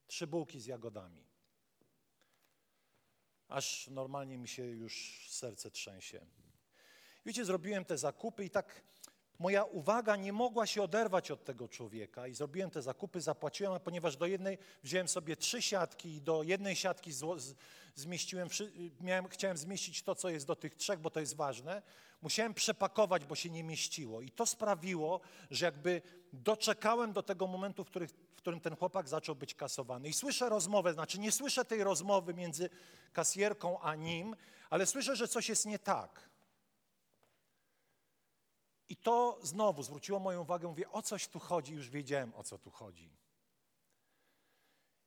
Trzy 0.07 0.27
bułki 0.27 0.59
z 0.59 0.65
jagodami. 0.65 1.23
Aż 3.47 3.87
normalnie 3.87 4.37
mi 4.37 4.47
się 4.47 4.65
już 4.65 5.25
serce 5.29 5.71
trzęsie. 5.71 6.25
Wiecie, 7.25 7.45
zrobiłem 7.45 7.85
te 7.85 7.97
zakupy 7.97 8.45
i 8.45 8.49
tak 8.49 8.83
moja 9.41 9.63
uwaga 9.63 10.15
nie 10.15 10.33
mogła 10.33 10.65
się 10.65 10.83
oderwać 10.83 11.31
od 11.31 11.43
tego 11.43 11.67
człowieka 11.67 12.27
i 12.27 12.33
zrobiłem 12.33 12.69
te 12.69 12.81
zakupy, 12.81 13.21
zapłaciłem, 13.21 13.73
a 13.73 13.79
ponieważ 13.79 14.17
do 14.17 14.25
jednej 14.25 14.57
wziąłem 14.83 15.07
sobie 15.07 15.35
trzy 15.35 15.61
siatki 15.61 16.15
i 16.15 16.21
do 16.21 16.43
jednej 16.43 16.75
siatki 16.75 17.11
zmieściłem, 17.95 18.47
miałem, 18.99 19.27
chciałem 19.27 19.57
zmieścić 19.57 20.03
to, 20.03 20.15
co 20.15 20.29
jest 20.29 20.47
do 20.47 20.55
tych 20.55 20.75
trzech, 20.75 20.99
bo 20.99 21.09
to 21.09 21.19
jest 21.19 21.35
ważne, 21.35 21.81
musiałem 22.21 22.53
przepakować, 22.53 23.25
bo 23.25 23.35
się 23.35 23.49
nie 23.49 23.63
mieściło. 23.63 24.21
I 24.21 24.29
to 24.29 24.45
sprawiło, 24.45 25.21
że 25.51 25.65
jakby 25.65 26.01
doczekałem 26.33 27.13
do 27.13 27.23
tego 27.23 27.47
momentu, 27.47 27.83
w, 27.83 27.87
których, 27.87 28.11
w 28.11 28.35
którym 28.35 28.59
ten 28.59 28.75
chłopak 28.75 29.09
zaczął 29.09 29.35
być 29.35 29.55
kasowany. 29.55 30.09
I 30.09 30.13
słyszę 30.13 30.49
rozmowę, 30.49 30.93
znaczy 30.93 31.19
nie 31.19 31.31
słyszę 31.31 31.65
tej 31.65 31.83
rozmowy 31.83 32.33
między 32.33 32.69
kasjerką 33.13 33.79
a 33.79 33.95
nim, 33.95 34.35
ale 34.69 34.85
słyszę, 34.85 35.15
że 35.15 35.27
coś 35.27 35.49
jest 35.49 35.65
nie 35.65 35.79
tak. 35.79 36.30
I 38.91 38.95
to 38.95 39.39
znowu 39.41 39.83
zwróciło 39.83 40.19
moją 40.19 40.41
uwagę, 40.41 40.67
mówię, 40.67 40.91
o 40.91 41.01
coś 41.01 41.27
tu 41.27 41.39
chodzi, 41.39 41.73
już 41.73 41.89
wiedziałem, 41.89 42.33
o 42.35 42.43
co 42.43 42.57
tu 42.57 42.71
chodzi. 42.71 43.17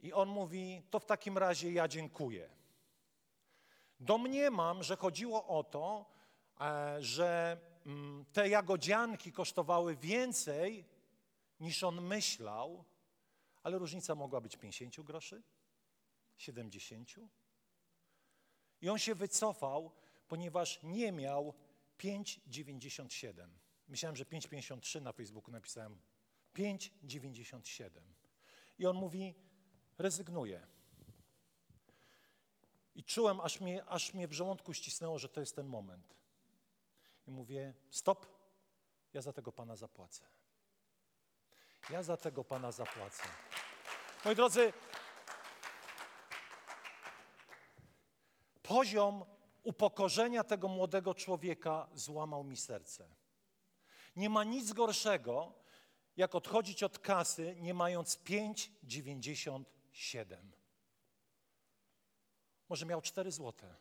I 0.01 0.13
on 0.13 0.29
mówi, 0.29 0.83
to 0.91 1.01
w 1.01 1.05
takim 1.05 1.39
razie 1.39 1.73
ja 1.73 1.89
dziękuję. 1.89 2.51
Domniemam, 4.01 4.83
że 4.83 4.97
chodziło 4.97 5.47
o 5.47 5.65
to, 5.65 6.07
e, 6.61 6.97
że 7.03 7.61
mm, 7.87 8.25
te 8.33 8.49
jagodzianki 8.49 9.33
kosztowały 9.33 9.97
więcej 9.97 10.85
niż 11.61 11.83
on 11.83 12.01
myślał, 12.01 12.85
ale 13.63 13.79
różnica 13.79 14.15
mogła 14.15 14.41
być 14.41 14.57
50 14.57 15.01
groszy, 15.01 15.43
70. 16.37 17.15
I 18.81 18.89
on 18.89 18.99
się 18.99 19.15
wycofał, 19.15 19.91
ponieważ 20.29 20.83
nie 20.83 21.13
miał 21.13 21.55
5,97. 21.99 23.64
Myślałem, 23.89 24.17
że 24.17 24.25
5,53 24.25 25.03
na 25.03 25.13
Facebooku 25.13 25.51
napisałem. 25.53 25.99
5,97. 26.55 27.91
I 28.79 28.87
on 28.87 28.97
mówi, 28.97 29.35
rezygnuję. 29.99 30.67
I 32.95 33.05
czułem, 33.05 33.41
aż 33.41 33.61
mnie, 33.61 33.85
aż 33.85 34.15
mnie 34.15 34.29
w 34.29 34.33
żołądku 34.33 34.75
ścisnęło, 34.75 35.19
że 35.19 35.29
to 35.29 35.41
jest 35.41 35.57
ten 35.57 35.67
moment. 35.67 36.15
I 37.27 37.31
mówię, 37.31 37.75
stop, 37.91 38.27
ja 39.15 39.23
za 39.23 39.33
tego 39.33 39.53
Pana 39.53 39.77
zapłacę. 39.77 40.23
Ja 41.91 42.03
za 42.03 42.17
tego 42.17 42.45
Pana 42.45 42.73
zapłacę. 42.73 43.23
Moi 44.25 44.35
drodzy, 44.35 44.73
poziom 48.63 49.25
upokorzenia 49.63 50.45
tego 50.45 50.69
młodego 50.69 51.15
człowieka 51.15 51.89
złamał 51.95 52.45
mi 52.45 52.57
serce. 52.57 53.24
Nie 54.17 54.31
ma 54.31 54.45
nic 54.45 54.73
gorszego, 54.73 55.53
jak 56.17 56.35
odchodzić 56.35 56.83
od 56.83 56.99
kasy, 56.99 57.57
nie 57.61 57.75
mając 57.75 58.19
5,97. 58.19 59.65
Może 62.69 62.87
miał 62.87 63.01
4 63.01 63.33
złote. 63.33 63.77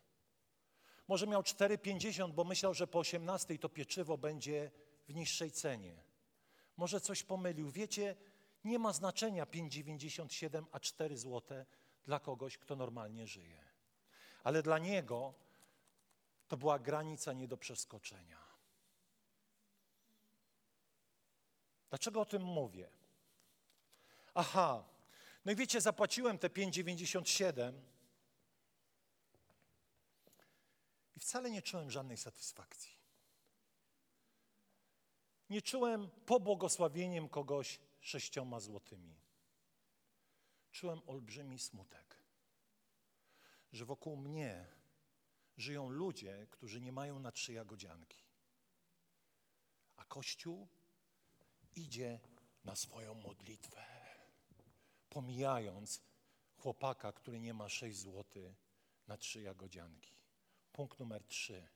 Może 1.07 1.27
miał 1.27 1.41
4,50, 1.41 2.31
bo 2.31 2.43
myślał, 2.43 2.73
że 2.73 2.87
po 2.87 2.99
18 2.99 3.57
to 3.59 3.69
pieczywo 3.69 4.17
będzie 4.17 4.71
w 5.07 5.13
niższej 5.13 5.51
cenie. 5.51 6.03
Może 6.77 7.01
coś 7.01 7.23
pomylił. 7.23 7.71
Wiecie, 7.71 8.15
nie 8.63 8.79
ma 8.79 8.93
znaczenia 8.93 9.45
5,97 9.45 10.65
a 10.71 10.79
4 10.79 11.17
złote 11.17 11.65
dla 12.03 12.19
kogoś, 12.19 12.57
kto 12.57 12.75
normalnie 12.75 13.27
żyje. 13.27 13.63
Ale 14.43 14.63
dla 14.63 14.77
niego 14.77 15.33
to 16.47 16.57
była 16.57 16.79
granica 16.79 17.33
nie 17.33 17.47
do 17.47 17.57
przeskoczenia. 17.57 18.52
Dlaczego 21.93 22.21
o 22.21 22.25
tym 22.25 22.43
mówię? 22.43 22.89
Aha, 24.33 24.83
no 25.45 25.51
i 25.51 25.55
wiecie, 25.55 25.81
zapłaciłem 25.81 26.37
te 26.37 26.49
5,97 26.49 27.73
i 31.15 31.19
wcale 31.19 31.51
nie 31.51 31.61
czułem 31.61 31.91
żadnej 31.91 32.17
satysfakcji. 32.17 32.91
Nie 35.49 35.61
czułem 35.61 36.09
pobłogosławieniem 36.25 37.29
kogoś 37.29 37.79
sześcioma 38.01 38.59
złotymi. 38.59 39.15
Czułem 40.71 41.01
olbrzymi 41.07 41.59
smutek, 41.59 42.17
że 43.73 43.85
wokół 43.85 44.17
mnie 44.17 44.67
żyją 45.57 45.89
ludzie, 45.89 46.47
którzy 46.49 46.81
nie 46.81 46.91
mają 46.91 47.19
na 47.19 47.31
trzy 47.31 47.53
jagodzianki. 47.53 48.23
A 49.97 50.05
Kościół 50.05 50.67
idzie 51.75 52.19
na 52.63 52.75
swoją 52.75 53.13
modlitwę, 53.13 53.85
pomijając 55.09 56.01
chłopaka, 56.57 57.11
który 57.11 57.39
nie 57.39 57.53
ma 57.53 57.69
sześć 57.69 57.97
złotych 57.97 58.55
na 59.07 59.17
trzy 59.17 59.41
jagodzianki. 59.41 60.17
Punkt 60.71 60.99
numer 60.99 61.23
trzy. 61.23 61.67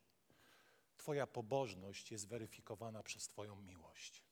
Twoja 0.97 1.27
pobożność 1.27 2.11
jest 2.11 2.27
weryfikowana 2.27 3.03
przez 3.03 3.27
Twoją 3.27 3.61
miłość. 3.61 4.23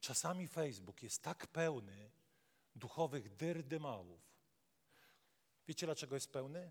Czasami 0.00 0.48
Facebook 0.48 1.02
jest 1.02 1.22
tak 1.22 1.46
pełny 1.46 2.10
duchowych 2.76 3.36
dyrdymałów. 3.36 4.20
Wiecie, 5.68 5.86
dlaczego 5.86 6.14
jest 6.14 6.32
pełny? 6.32 6.70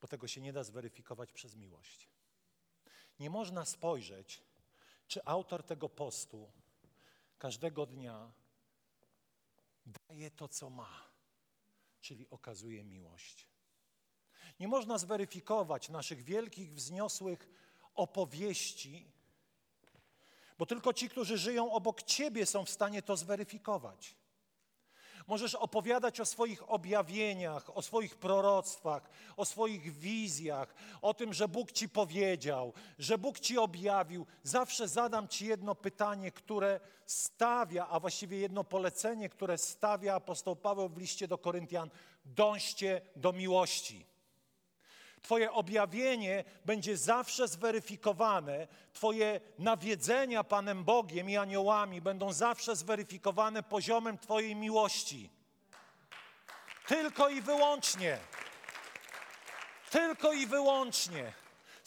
Bo 0.00 0.08
tego 0.08 0.28
się 0.28 0.40
nie 0.40 0.52
da 0.52 0.64
zweryfikować 0.64 1.32
przez 1.32 1.56
miłość. 1.56 2.08
Nie 3.20 3.30
można 3.30 3.64
spojrzeć, 3.64 4.42
czy 5.08 5.24
autor 5.24 5.62
tego 5.62 5.88
postu 5.88 6.50
każdego 7.38 7.86
dnia 7.86 8.32
daje 10.08 10.30
to, 10.30 10.48
co 10.48 10.70
ma, 10.70 11.08
czyli 12.00 12.26
okazuje 12.30 12.84
miłość. 12.84 13.46
Nie 14.60 14.68
można 14.68 14.98
zweryfikować 14.98 15.88
naszych 15.88 16.22
wielkich, 16.22 16.74
wzniosłych 16.74 17.48
opowieści, 17.94 19.10
bo 20.58 20.66
tylko 20.66 20.92
ci, 20.92 21.08
którzy 21.08 21.38
żyją 21.38 21.72
obok 21.72 22.02
Ciebie, 22.02 22.46
są 22.46 22.64
w 22.64 22.70
stanie 22.70 23.02
to 23.02 23.16
zweryfikować. 23.16 24.14
Możesz 25.28 25.54
opowiadać 25.54 26.20
o 26.20 26.24
swoich 26.24 26.70
objawieniach, 26.70 27.76
o 27.76 27.82
swoich 27.82 28.16
proroctwach, 28.16 29.10
o 29.36 29.44
swoich 29.44 29.92
wizjach, 29.98 30.74
o 31.02 31.14
tym, 31.14 31.34
że 31.34 31.48
Bóg 31.48 31.72
ci 31.72 31.88
powiedział, 31.88 32.72
że 32.98 33.18
Bóg 33.18 33.40
ci 33.40 33.58
objawił. 33.58 34.26
Zawsze 34.42 34.88
zadam 34.88 35.28
ci 35.28 35.46
jedno 35.46 35.74
pytanie, 35.74 36.32
które 36.32 36.80
stawia, 37.06 37.88
a 37.88 38.00
właściwie 38.00 38.38
jedno 38.38 38.64
polecenie, 38.64 39.28
które 39.28 39.58
stawia 39.58 40.14
apostoł 40.14 40.56
Paweł 40.56 40.88
w 40.88 40.98
liście 40.98 41.28
do 41.28 41.38
Koryntian: 41.38 41.90
dążcie 42.24 43.00
do 43.16 43.32
miłości. 43.32 44.06
Twoje 45.28 45.52
objawienie 45.52 46.44
będzie 46.64 46.96
zawsze 46.96 47.48
zweryfikowane, 47.48 48.68
Twoje 48.92 49.40
nawiedzenia 49.58 50.44
Panem 50.44 50.84
Bogiem 50.84 51.30
i 51.30 51.36
aniołami 51.36 52.00
będą 52.00 52.32
zawsze 52.32 52.76
zweryfikowane 52.76 53.62
poziomem 53.62 54.18
Twojej 54.18 54.56
miłości. 54.56 55.30
Tylko 56.86 57.28
i 57.28 57.40
wyłącznie. 57.40 58.18
Tylko 59.90 60.32
i 60.32 60.46
wyłącznie. 60.46 61.32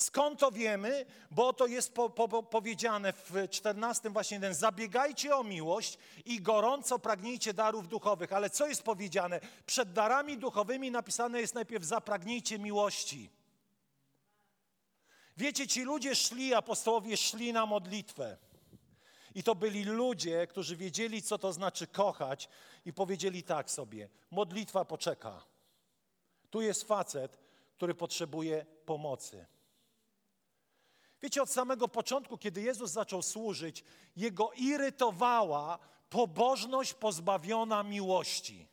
Skąd 0.01 0.39
to 0.39 0.51
wiemy? 0.51 1.05
Bo 1.31 1.53
to 1.53 1.67
jest 1.67 1.93
po, 1.93 2.09
po, 2.09 2.43
powiedziane 2.43 3.13
w 3.13 3.33
14 3.49 4.09
właśnie 4.09 4.35
jeden. 4.35 4.53
Zabiegajcie 4.53 5.35
o 5.35 5.43
miłość 5.43 5.97
i 6.25 6.41
gorąco 6.41 6.99
pragnijcie 6.99 7.53
darów 7.53 7.87
duchowych. 7.87 8.33
Ale 8.33 8.49
co 8.49 8.67
jest 8.67 8.83
powiedziane? 8.83 9.39
Przed 9.65 9.93
darami 9.93 10.37
duchowymi 10.37 10.91
napisane 10.91 11.41
jest 11.41 11.55
najpierw 11.55 11.85
zapragnijcie 11.85 12.59
miłości. 12.59 13.29
Wiecie, 15.37 15.67
ci 15.67 15.83
ludzie 15.83 16.15
szli, 16.15 16.53
apostołowie 16.53 17.17
szli 17.17 17.53
na 17.53 17.65
modlitwę. 17.65 18.37
I 19.35 19.43
to 19.43 19.55
byli 19.55 19.83
ludzie, 19.83 20.47
którzy 20.47 20.75
wiedzieli, 20.75 21.21
co 21.21 21.37
to 21.37 21.53
znaczy 21.53 21.87
kochać, 21.87 22.49
i 22.85 22.93
powiedzieli 22.93 23.43
tak 23.43 23.71
sobie: 23.71 24.09
modlitwa 24.31 24.85
poczeka. 24.85 25.43
Tu 26.49 26.61
jest 26.61 26.83
facet, 26.83 27.37
który 27.75 27.95
potrzebuje 27.95 28.65
pomocy. 28.85 29.45
Wiecie, 31.21 31.41
od 31.41 31.49
samego 31.49 31.87
początku, 31.87 32.37
kiedy 32.37 32.61
Jezus 32.61 32.91
zaczął 32.91 33.21
służyć, 33.21 33.83
jego 34.15 34.51
irytowała 34.55 35.79
pobożność 36.09 36.93
pozbawiona 36.93 37.83
miłości. 37.83 38.67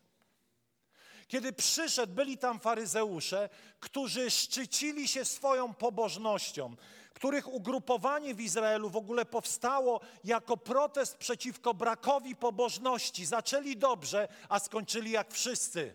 Kiedy 1.28 1.52
przyszedł, 1.52 2.12
byli 2.12 2.38
tam 2.38 2.61
faryzeusze, 2.61 3.48
którzy 3.80 4.30
szczycili 4.30 5.08
się 5.08 5.24
swoją 5.24 5.74
pobożnością, 5.74 6.76
których 7.14 7.48
ugrupowanie 7.48 8.34
w 8.34 8.40
Izraelu 8.40 8.90
w 8.90 8.96
ogóle 8.96 9.24
powstało 9.24 10.00
jako 10.24 10.56
protest 10.56 11.16
przeciwko 11.16 11.74
brakowi 11.74 12.37
pobożności. 12.37 13.26
Zaczęli 13.26 13.76
dobrze, 13.76 14.28
a 14.48 14.58
skończyli 14.58 15.11
jak 15.11 15.32
wszyscy, 15.32 15.94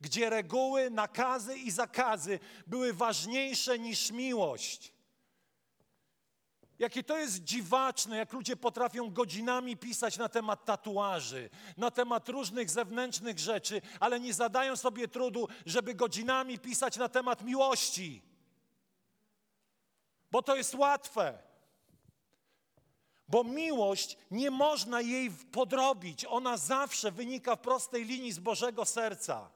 gdzie 0.00 0.30
reguły, 0.30 0.90
nakazy 0.90 1.58
i 1.58 1.70
zakazy 1.70 2.38
były 2.66 2.92
ważniejsze 2.92 3.78
niż 3.78 4.10
miłość. 4.10 4.91
Jakie 6.78 7.02
to 7.02 7.18
jest 7.18 7.44
dziwaczne, 7.44 8.16
jak 8.16 8.32
ludzie 8.32 8.56
potrafią 8.56 9.10
godzinami 9.10 9.76
pisać 9.76 10.18
na 10.18 10.28
temat 10.28 10.64
tatuaży, 10.64 11.50
na 11.76 11.90
temat 11.90 12.28
różnych 12.28 12.70
zewnętrznych 12.70 13.38
rzeczy, 13.38 13.82
ale 14.00 14.20
nie 14.20 14.34
zadają 14.34 14.76
sobie 14.76 15.08
trudu, 15.08 15.48
żeby 15.66 15.94
godzinami 15.94 16.58
pisać 16.58 16.96
na 16.96 17.08
temat 17.08 17.42
miłości. 17.42 18.22
Bo 20.30 20.42
to 20.42 20.56
jest 20.56 20.74
łatwe. 20.74 21.38
Bo 23.28 23.44
miłość 23.44 24.18
nie 24.30 24.50
można 24.50 25.00
jej 25.00 25.30
podrobić. 25.30 26.24
Ona 26.24 26.56
zawsze 26.56 27.12
wynika 27.12 27.56
w 27.56 27.60
prostej 27.60 28.04
linii 28.04 28.32
z 28.32 28.38
Bożego 28.38 28.84
serca. 28.84 29.50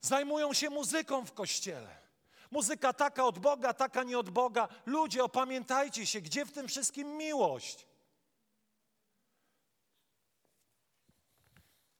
Zajmują 0.00 0.52
się 0.52 0.70
muzyką 0.70 1.24
w 1.24 1.32
kościele. 1.32 2.07
Muzyka 2.50 2.92
taka 2.92 3.24
od 3.24 3.38
Boga, 3.38 3.74
taka 3.74 4.02
nie 4.02 4.18
od 4.18 4.30
Boga. 4.30 4.68
Ludzie, 4.86 5.24
opamiętajcie 5.24 6.06
się, 6.06 6.20
gdzie 6.20 6.46
w 6.46 6.52
tym 6.52 6.68
wszystkim 6.68 7.16
miłość? 7.16 7.86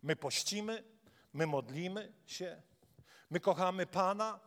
My 0.02 0.16
pościmy, 0.16 0.84
my 1.32 1.46
modlimy 1.46 2.12
się, 2.26 2.62
my 3.30 3.40
kochamy 3.40 3.86
Pana, 3.86 4.40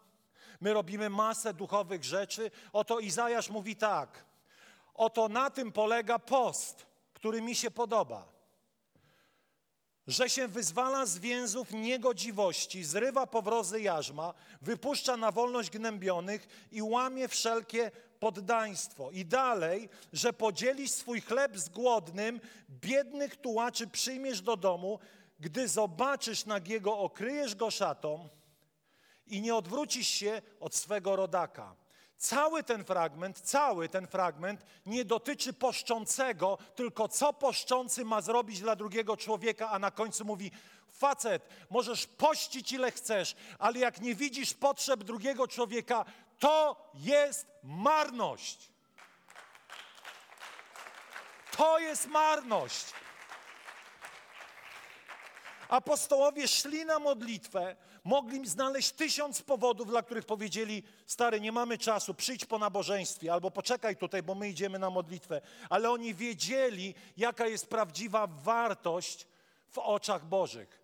my 0.62 0.74
robimy 0.74 1.10
masę 1.10 1.54
duchowych 1.54 2.04
rzeczy. 2.04 2.52
Oto 2.74 3.00
Izajasz 3.00 3.50
mówi 3.50 3.76
tak: 3.76 4.26
Oto 4.94 5.30
na 5.30 5.50
tym 5.50 5.72
polega 5.72 6.20
post, 6.20 6.86
który 7.14 7.42
mi 7.42 7.56
się 7.56 7.72
podoba 7.72 8.41
że 10.12 10.30
się 10.30 10.48
wyzwala 10.48 11.06
z 11.06 11.20
więzów 11.20 11.72
niegodziwości, 11.72 12.84
zrywa 12.84 13.28
powrozy 13.28 13.82
jarzma, 13.82 14.34
wypuszcza 14.62 15.18
na 15.18 15.32
wolność 15.32 15.70
gnębionych 15.70 16.68
i 16.72 16.82
łamie 16.82 17.28
wszelkie 17.28 17.92
poddaństwo. 18.20 19.12
I 19.12 19.26
dalej, 19.26 19.90
że 20.14 20.34
podzielisz 20.34 20.92
swój 20.92 21.22
chleb 21.22 21.58
z 21.58 21.70
głodnym, 21.70 22.40
biednych 22.70 23.36
tułaczy 23.36 23.88
przyjmiesz 23.88 24.42
do 24.42 24.58
domu, 24.58 25.00
gdy 25.40 25.68
zobaczysz 25.68 26.46
nagiego, 26.46 26.98
okryjesz 26.98 27.56
go 27.56 27.72
szatą 27.72 28.30
i 29.28 29.42
nie 29.42 29.56
odwrócisz 29.56 30.08
się 30.08 30.42
od 30.60 30.76
swego 30.76 31.16
rodaka. 31.16 31.76
Cały 32.22 32.64
ten 32.64 32.86
fragment, 32.86 33.40
cały 33.40 33.90
ten 33.90 34.08
fragment 34.08 34.66
nie 34.86 35.06
dotyczy 35.06 35.54
poszczącego, 35.54 36.58
tylko 36.76 37.08
co 37.08 37.34
poszczący 37.34 38.06
ma 38.06 38.22
zrobić 38.22 38.60
dla 38.60 38.76
drugiego 38.76 39.18
człowieka, 39.18 39.70
a 39.70 39.80
na 39.80 39.92
końcu 39.92 40.26
mówi: 40.26 40.52
Facet, 40.88 41.50
możesz 41.70 42.08
pościć 42.08 42.72
ile 42.72 42.92
chcesz, 42.92 43.36
ale 43.60 43.80
jak 43.80 44.02
nie 44.02 44.16
widzisz 44.16 44.54
potrzeb 44.54 45.04
drugiego 45.04 45.48
człowieka, 45.48 46.06
to 46.40 46.90
jest 46.94 47.48
marność. 47.64 48.70
To 51.58 51.80
jest 51.80 52.08
marność. 52.08 52.86
Apostołowie 55.70 56.48
szli 56.48 56.86
na 56.86 57.00
modlitwę, 57.00 57.76
mogli 58.04 58.48
znaleźć 58.48 58.92
tysiąc 58.92 59.42
powodów, 59.42 59.88
dla 59.88 60.04
których 60.04 60.26
powiedzieli: 60.26 60.84
Stary, 61.06 61.42
nie 61.42 61.52
mamy 61.52 61.78
czasu, 61.78 62.14
przyjdź 62.14 62.46
po 62.46 62.60
nabożeństwie, 62.60 63.34
albo 63.34 63.52
poczekaj 63.52 63.98
tutaj, 63.98 64.24
bo 64.24 64.36
my 64.36 64.50
idziemy 64.50 64.80
na 64.80 64.90
modlitwę. 64.90 65.42
Ale 65.70 65.92
oni 65.92 66.16
wiedzieli, 66.16 66.96
jaka 67.18 67.48
jest 67.48 67.70
prawdziwa 67.70 68.28
wartość 68.28 69.28
w 69.70 69.78
oczach 69.78 70.26
Bożych. 70.26 70.82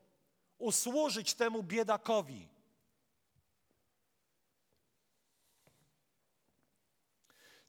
Usłużyć 0.58 1.34
temu 1.34 1.64
biedakowi. 1.64 2.48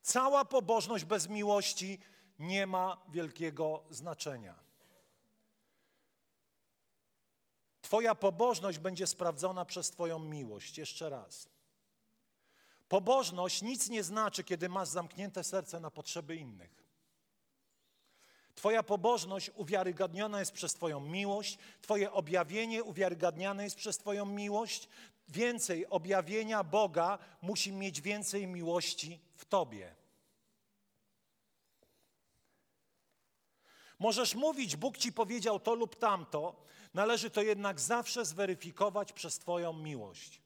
Cała 0.02 0.44
pobożność 0.44 1.04
bez 1.04 1.28
miłości 1.28 1.98
nie 2.38 2.66
ma 2.66 2.96
wielkiego 3.08 3.82
znaczenia. 3.90 4.67
Twoja 7.88 8.14
pobożność 8.14 8.78
będzie 8.78 9.06
sprawdzona 9.06 9.64
przez 9.64 9.90
Twoją 9.90 10.18
miłość. 10.18 10.78
Jeszcze 10.78 11.10
raz. 11.10 11.48
Pobożność 12.88 13.62
nic 13.62 13.88
nie 13.88 14.02
znaczy, 14.02 14.44
kiedy 14.44 14.68
masz 14.68 14.88
zamknięte 14.88 15.44
serce 15.44 15.80
na 15.80 15.90
potrzeby 15.90 16.36
innych. 16.36 16.84
Twoja 18.54 18.82
pobożność 18.82 19.50
uwiarygadniona 19.54 20.40
jest 20.40 20.52
przez 20.52 20.74
Twoją 20.74 21.00
miłość, 21.00 21.58
Twoje 21.80 22.12
objawienie 22.12 22.84
uwiarygadniane 22.84 23.64
jest 23.64 23.76
przez 23.76 23.98
Twoją 23.98 24.26
miłość. 24.26 24.88
Więcej 25.28 25.86
objawienia 25.86 26.64
Boga 26.64 27.18
musi 27.42 27.72
mieć 27.72 28.00
więcej 28.00 28.46
miłości 28.46 29.20
w 29.36 29.44
Tobie. 29.44 29.94
Możesz 33.98 34.34
mówić, 34.34 34.76
Bóg 34.76 34.96
ci 34.98 35.12
powiedział 35.12 35.60
to 35.60 35.74
lub 35.74 35.96
tamto, 35.96 36.68
należy 36.94 37.30
to 37.30 37.42
jednak 37.42 37.80
zawsze 37.80 38.24
zweryfikować 38.24 39.12
przez 39.12 39.38
Twoją 39.38 39.72
miłość. 39.72 40.42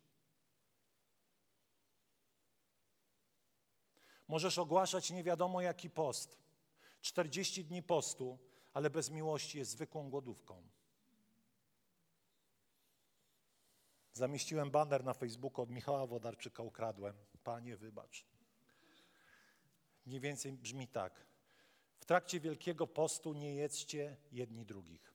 Możesz 4.28 4.58
ogłaszać 4.58 5.10
nie 5.10 5.24
wiadomo 5.24 5.60
jaki 5.60 5.90
post, 5.90 6.38
40 7.00 7.64
dni 7.64 7.82
postu, 7.82 8.38
ale 8.72 8.90
bez 8.90 9.10
miłości 9.10 9.58
jest 9.58 9.70
zwykłą 9.70 10.10
głodówką. 10.10 10.62
Zamieściłem 14.12 14.70
baner 14.70 15.04
na 15.04 15.14
Facebooku 15.14 15.62
od 15.62 15.70
Michała 15.70 16.06
Wodarczyka, 16.06 16.62
ukradłem. 16.62 17.14
Panie, 17.44 17.76
wybacz. 17.76 18.24
Mniej 20.06 20.20
więcej 20.20 20.52
brzmi 20.52 20.88
tak. 20.88 21.26
W 21.98 22.04
trakcie 22.04 22.40
Wielkiego 22.40 22.86
Postu 22.86 23.32
nie 23.32 23.54
jedzcie 23.54 24.16
jedni 24.32 24.66
drugich. 24.66 25.11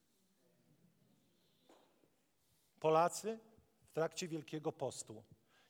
Polacy, 2.79 3.39
w 3.81 3.91
trakcie 3.91 4.27
Wielkiego 4.27 4.71
Postu 4.71 5.23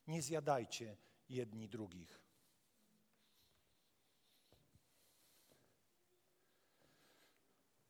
nie 0.07 0.21
zjadajcie 0.21 0.97
jedni 1.29 1.69
drugich. 1.69 2.21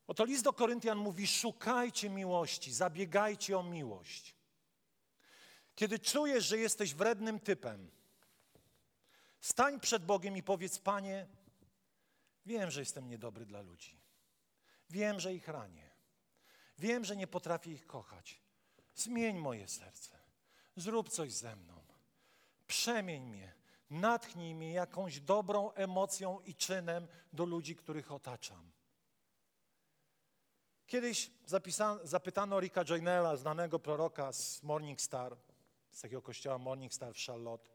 Oto 0.08 0.26
list 0.26 0.44
do 0.44 0.54
Koryntian 0.54 0.98
mówi: 0.98 1.28
szukajcie 1.28 2.10
miłości, 2.10 2.74
zabiegajcie 2.74 3.58
o 3.58 3.64
miłość. 3.64 4.36
Kiedy 5.76 6.00
czujesz, 6.00 6.46
że 6.46 6.58
jesteś 6.58 6.94
wrednym 6.94 7.40
typem, 7.40 7.92
stań 9.40 9.80
przed 9.80 10.06
Bogiem 10.06 10.38
i 10.38 10.44
powiedz: 10.44 10.80
Panie, 10.80 11.28
Wiem, 12.48 12.72
że 12.72 12.80
jestem 12.80 13.08
niedobry 13.08 13.46
dla 13.46 13.62
ludzi. 13.62 14.00
Wiem, 14.90 15.20
że 15.20 15.34
ich 15.34 15.48
ranię. 15.48 15.90
Wiem, 16.78 17.06
że 17.06 17.16
nie 17.16 17.28
potrafię 17.28 17.72
ich 17.72 17.88
kochać. 17.88 18.42
Zmień 18.98 19.38
moje 19.38 19.68
serce. 19.68 20.18
Zrób 20.76 21.10
coś 21.10 21.34
ze 21.34 21.56
mną. 21.56 21.84
Przemień 22.68 23.24
mnie. 23.24 23.54
Natchnij 23.90 24.56
mnie 24.56 24.74
jakąś 24.74 25.20
dobrą 25.20 25.72
emocją 25.72 26.40
i 26.40 26.56
czynem 26.56 27.08
do 27.34 27.46
ludzi, 27.46 27.76
których 27.76 28.12
otaczam. 28.12 28.72
Kiedyś 30.88 31.32
zapytano 32.04 32.60
Ricka 32.60 32.86
Joynella, 32.86 33.36
znanego 33.36 33.80
proroka 33.80 34.34
z 34.34 34.64
Morning 34.64 35.02
Star, 35.02 35.38
z 35.92 36.02
takiego 36.02 36.22
kościoła 36.22 36.58
Morning 36.58 36.94
Star 36.94 37.14
w 37.14 37.26
Charlotte. 37.26 37.70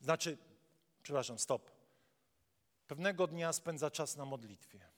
Znaczy, 0.00 0.38
przepraszam, 1.02 1.38
stop. 1.38 1.70
Pewnego 2.86 3.26
dnia 3.26 3.52
spędza 3.52 3.90
czas 3.90 4.16
na 4.16 4.24
modlitwie. 4.24 4.88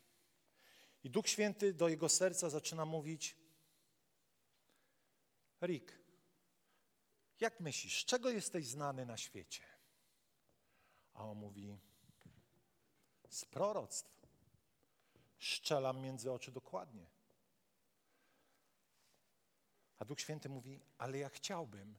I 1.05 1.11
Duch 1.11 1.29
Święty 1.29 1.75
do 1.75 1.89
jego 1.89 2.09
serca 2.09 2.51
zaczyna 2.51 2.85
mówić: 2.85 3.37
Rick, 5.63 5.99
jak 7.41 7.61
myślisz, 7.61 8.05
czego 8.05 8.31
jesteś 8.31 8.67
znany 8.67 9.07
na 9.07 9.17
świecie? 9.17 9.63
A 11.15 11.25
on 11.25 11.39
mówi: 11.39 11.79
Z 13.29 13.45
proroctw. 13.45 14.21
Szczelam 15.39 16.01
między 16.01 16.33
oczy 16.33 16.53
dokładnie. 16.53 17.07
A 19.99 20.05
Duch 20.05 20.21
Święty 20.21 20.49
mówi: 20.49 20.81
Ale 20.99 21.19
ja 21.19 21.29
chciałbym, 21.29 21.99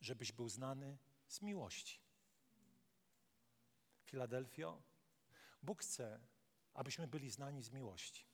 żebyś 0.00 0.32
był 0.32 0.48
znany 0.48 0.98
z 1.28 1.42
miłości. 1.42 2.00
Filadelfio, 4.02 4.82
Bóg 5.62 5.82
chce, 5.82 6.20
abyśmy 6.74 7.06
byli 7.06 7.30
znani 7.30 7.62
z 7.62 7.70
miłości. 7.70 8.29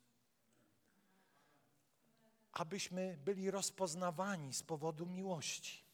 Abyśmy 2.56 3.16
byli 3.24 3.50
rozpoznawani 3.50 4.54
z 4.54 4.62
powodu 4.62 5.06
miłości. 5.06 5.84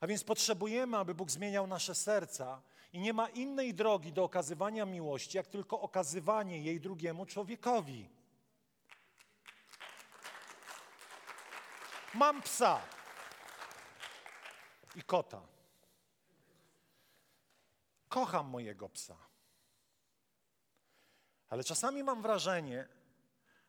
A 0.00 0.06
więc 0.06 0.24
potrzebujemy, 0.24 0.96
aby 0.96 1.14
Bóg 1.14 1.30
zmieniał 1.30 1.66
nasze 1.66 1.94
serca 1.94 2.62
i 2.92 2.98
nie 2.98 3.12
ma 3.12 3.28
innej 3.28 3.74
drogi 3.74 4.12
do 4.12 4.24
okazywania 4.24 4.86
miłości, 4.86 5.36
jak 5.36 5.46
tylko 5.46 5.80
okazywanie 5.80 6.58
jej 6.58 6.80
drugiemu 6.80 7.26
człowiekowi. 7.26 8.08
Mam 12.14 12.42
psa 12.42 12.80
i 14.94 15.02
kota. 15.02 15.40
Kocham 18.08 18.46
mojego 18.46 18.88
psa. 18.88 19.16
Ale 21.48 21.64
czasami 21.64 22.02
mam 22.02 22.22
wrażenie, 22.22 22.88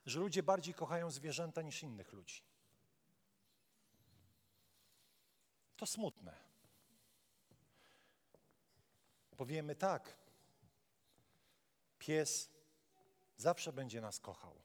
że 0.07 0.19
ludzie 0.19 0.43
bardziej 0.43 0.73
kochają 0.73 1.11
zwierzęta 1.11 1.61
niż 1.61 1.83
innych 1.83 2.13
ludzi. 2.13 2.43
To 5.77 5.85
smutne. 5.85 6.35
Powiemy 9.37 9.75
tak. 9.75 10.17
Pies 11.99 12.49
zawsze 13.37 13.73
będzie 13.73 14.01
nas 14.01 14.19
kochał. 14.19 14.61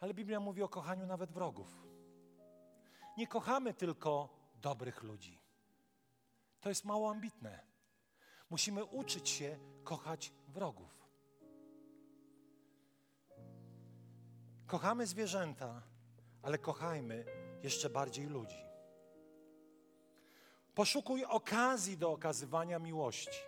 Ale 0.00 0.14
Biblia 0.14 0.40
mówi 0.40 0.62
o 0.62 0.68
kochaniu 0.68 1.06
nawet 1.06 1.32
wrogów. 1.32 1.86
Nie 3.16 3.26
kochamy 3.26 3.74
tylko 3.74 4.28
dobrych 4.54 5.02
ludzi. 5.02 5.40
To 6.60 6.68
jest 6.68 6.84
mało 6.84 7.10
ambitne. 7.10 7.66
Musimy 8.50 8.84
uczyć 8.84 9.28
się 9.28 9.58
kochać 9.84 10.32
wrogów. 10.48 11.03
Kochamy 14.74 15.06
zwierzęta, 15.06 15.82
ale 16.42 16.58
kochajmy 16.58 17.24
jeszcze 17.62 17.90
bardziej 17.90 18.26
ludzi. 18.26 18.64
Poszukuj 20.74 21.24
okazji 21.24 21.98
do 21.98 22.12
okazywania 22.12 22.78
miłości. 22.78 23.38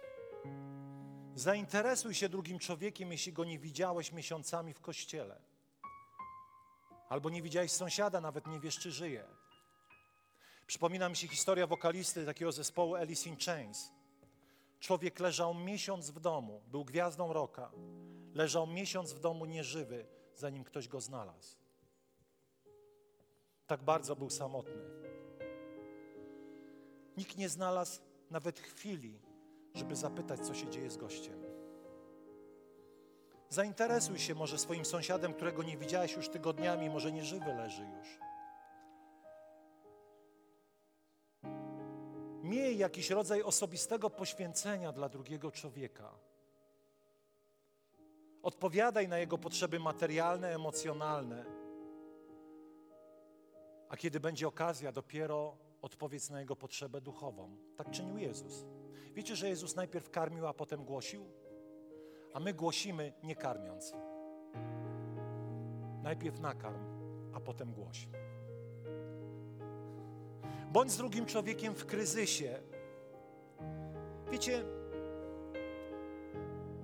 Zainteresuj 1.34 2.14
się 2.14 2.28
drugim 2.28 2.58
człowiekiem, 2.58 3.12
jeśli 3.12 3.32
go 3.32 3.44
nie 3.44 3.58
widziałeś 3.58 4.12
miesiącami 4.12 4.74
w 4.74 4.80
kościele. 4.80 5.40
Albo 7.08 7.30
nie 7.30 7.42
widziałeś 7.42 7.72
sąsiada, 7.72 8.20
nawet 8.20 8.46
nie 8.46 8.60
wiesz, 8.60 8.78
czy 8.78 8.92
żyje. 8.92 9.24
Przypomina 10.66 11.08
mi 11.08 11.16
się 11.16 11.28
historia 11.28 11.66
wokalisty 11.66 12.26
takiego 12.26 12.52
zespołu 12.52 12.94
Alice 12.94 13.28
in 13.28 13.36
Chains. 13.36 13.90
Człowiek 14.80 15.20
leżał 15.20 15.54
miesiąc 15.54 16.10
w 16.10 16.20
domu, 16.20 16.62
był 16.68 16.84
gwiazdą 16.84 17.32
roka. 17.32 17.70
Leżał 18.34 18.66
miesiąc 18.66 19.12
w 19.12 19.20
domu 19.20 19.44
nieżywy, 19.44 20.15
zanim 20.36 20.64
ktoś 20.64 20.88
go 20.88 21.00
znalazł. 21.00 21.56
Tak 23.66 23.82
bardzo 23.82 24.16
był 24.16 24.30
samotny. 24.30 24.82
Nikt 27.16 27.36
nie 27.36 27.48
znalazł 27.48 28.00
nawet 28.30 28.60
chwili, 28.60 29.20
żeby 29.74 29.96
zapytać, 29.96 30.40
co 30.40 30.54
się 30.54 30.70
dzieje 30.70 30.90
z 30.90 30.96
gościem. 30.96 31.42
Zainteresuj 33.48 34.18
się 34.18 34.34
może 34.34 34.58
swoim 34.58 34.84
sąsiadem, 34.84 35.34
którego 35.34 35.62
nie 35.62 35.76
widziałeś 35.76 36.12
już 36.12 36.28
tygodniami, 36.28 36.90
może 36.90 37.12
nieżywy 37.12 37.54
leży 37.54 37.82
już. 37.82 38.18
Miej 42.42 42.78
jakiś 42.78 43.10
rodzaj 43.10 43.42
osobistego 43.42 44.10
poświęcenia 44.10 44.92
dla 44.92 45.08
drugiego 45.08 45.50
człowieka. 45.50 46.12
Odpowiadaj 48.46 49.08
na 49.08 49.18
jego 49.18 49.38
potrzeby 49.38 49.80
materialne, 49.80 50.54
emocjonalne. 50.54 51.44
A 53.88 53.96
kiedy 53.96 54.20
będzie 54.20 54.48
okazja, 54.48 54.92
dopiero 54.92 55.56
odpowiedz 55.82 56.30
na 56.30 56.40
jego 56.40 56.56
potrzebę 56.56 57.00
duchową. 57.00 57.56
Tak 57.76 57.90
czynił 57.90 58.18
Jezus. 58.18 58.64
Wiecie, 59.14 59.36
że 59.36 59.48
Jezus 59.48 59.76
najpierw 59.76 60.10
karmił, 60.10 60.46
a 60.46 60.54
potem 60.54 60.84
głosił? 60.84 61.26
A 62.34 62.40
my 62.40 62.54
głosimy 62.54 63.12
nie 63.22 63.36
karmiąc. 63.36 63.94
Najpierw 66.02 66.40
nakarm, 66.40 66.84
a 67.34 67.40
potem 67.40 67.72
głoś. 67.72 68.08
Bądź 70.72 70.90
z 70.90 70.96
drugim 70.96 71.26
człowiekiem 71.26 71.74
w 71.74 71.86
kryzysie. 71.86 72.62
Wiecie, 74.30 74.64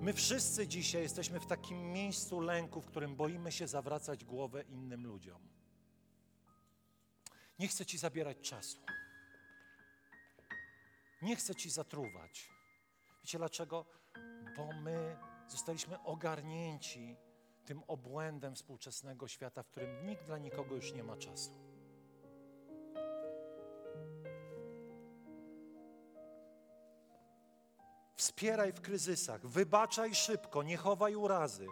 my 0.02 0.12
wszyscy 0.12 0.68
dzisiaj 0.68 1.02
jesteśmy 1.02 1.40
w 1.40 1.46
takim 1.46 1.92
miejscu 1.92 2.40
lęku, 2.40 2.80
w 2.80 2.86
którym 2.86 3.16
boimy 3.16 3.52
się 3.52 3.68
zawracać 3.68 4.24
głowę 4.24 4.62
innym 4.62 5.06
ludziom. 5.06 5.48
Nie 7.58 7.68
chcę 7.68 7.86
ci 7.86 7.98
zabierać 7.98 8.40
czasu. 8.40 8.78
Nie 11.22 11.36
chcę 11.36 11.54
ci 11.54 11.70
zatruwać. 11.70 12.50
Wiecie 13.22 13.38
dlaczego? 13.38 13.86
Bo 14.56 14.72
my 14.72 15.16
zostaliśmy 15.48 16.02
ogarnięci 16.02 17.16
tym 17.64 17.82
obłędem 17.86 18.54
współczesnego 18.54 19.28
świata, 19.28 19.62
w 19.62 19.68
którym 19.68 20.06
nikt 20.06 20.26
dla 20.26 20.38
nikogo 20.38 20.74
już 20.74 20.92
nie 20.92 21.04
ma 21.04 21.16
czasu. 21.16 21.71
Wspieraj 28.22 28.72
w 28.72 28.80
kryzysach, 28.80 29.46
wybaczaj 29.46 30.14
szybko, 30.14 30.62
nie 30.62 30.76
chowaj 30.76 31.16
urazy. 31.16 31.66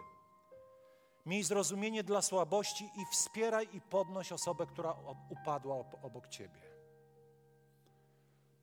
Miej 1.25 1.43
zrozumienie 1.43 2.03
dla 2.03 2.21
słabości 2.21 2.89
i 2.95 3.05
wspieraj 3.11 3.69
i 3.73 3.81
podnoś 3.81 4.31
osobę, 4.31 4.65
która 4.65 4.95
upadła 5.29 5.75
obok 6.01 6.27
ciebie. 6.27 6.61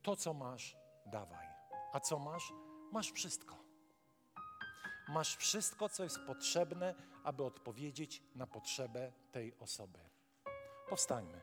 To, 0.02 0.16
co 0.16 0.34
masz, 0.34 0.76
dawaj. 1.06 1.46
A 1.92 2.00
co 2.00 2.18
masz? 2.18 2.52
Masz 2.92 3.12
wszystko. 3.12 3.56
Masz 5.08 5.36
wszystko, 5.36 5.88
co 5.88 6.04
jest 6.04 6.18
potrzebne, 6.26 6.94
aby 7.24 7.44
odpowiedzieć 7.44 8.22
na 8.34 8.46
potrzebę 8.46 9.12
tej 9.32 9.58
osoby. 9.58 9.98
Powstańmy. 10.88 11.40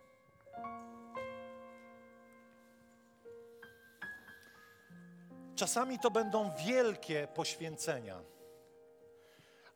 Czasami 5.55 5.99
to 5.99 6.11
będą 6.11 6.51
wielkie 6.65 7.27
poświęcenia, 7.35 8.21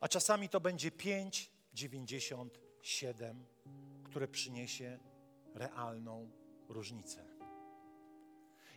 a 0.00 0.08
czasami 0.08 0.48
to 0.48 0.60
będzie 0.60 0.90
5,97, 0.90 3.34
które 4.04 4.28
przyniesie 4.28 4.98
realną 5.54 6.30
różnicę. 6.68 7.24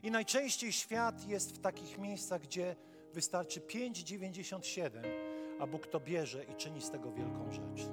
I 0.04 0.12
najczęściej 0.12 0.74
świat 0.74 1.28
jest 1.28 1.56
w 1.56 1.60
takich 1.60 1.98
miejscach, 1.98 2.42
gdzie 2.42 2.76
wystarczy 3.14 3.60
5,97, 3.60 4.90
a 5.60 5.68
Bóg 5.68 5.88
to 5.88 6.00
bierze 6.00 6.44
i 6.44 6.56
czyni 6.56 6.82
z 6.82 6.92
tego 6.92 7.12
wielką 7.12 7.52
rzecz. 7.52 7.88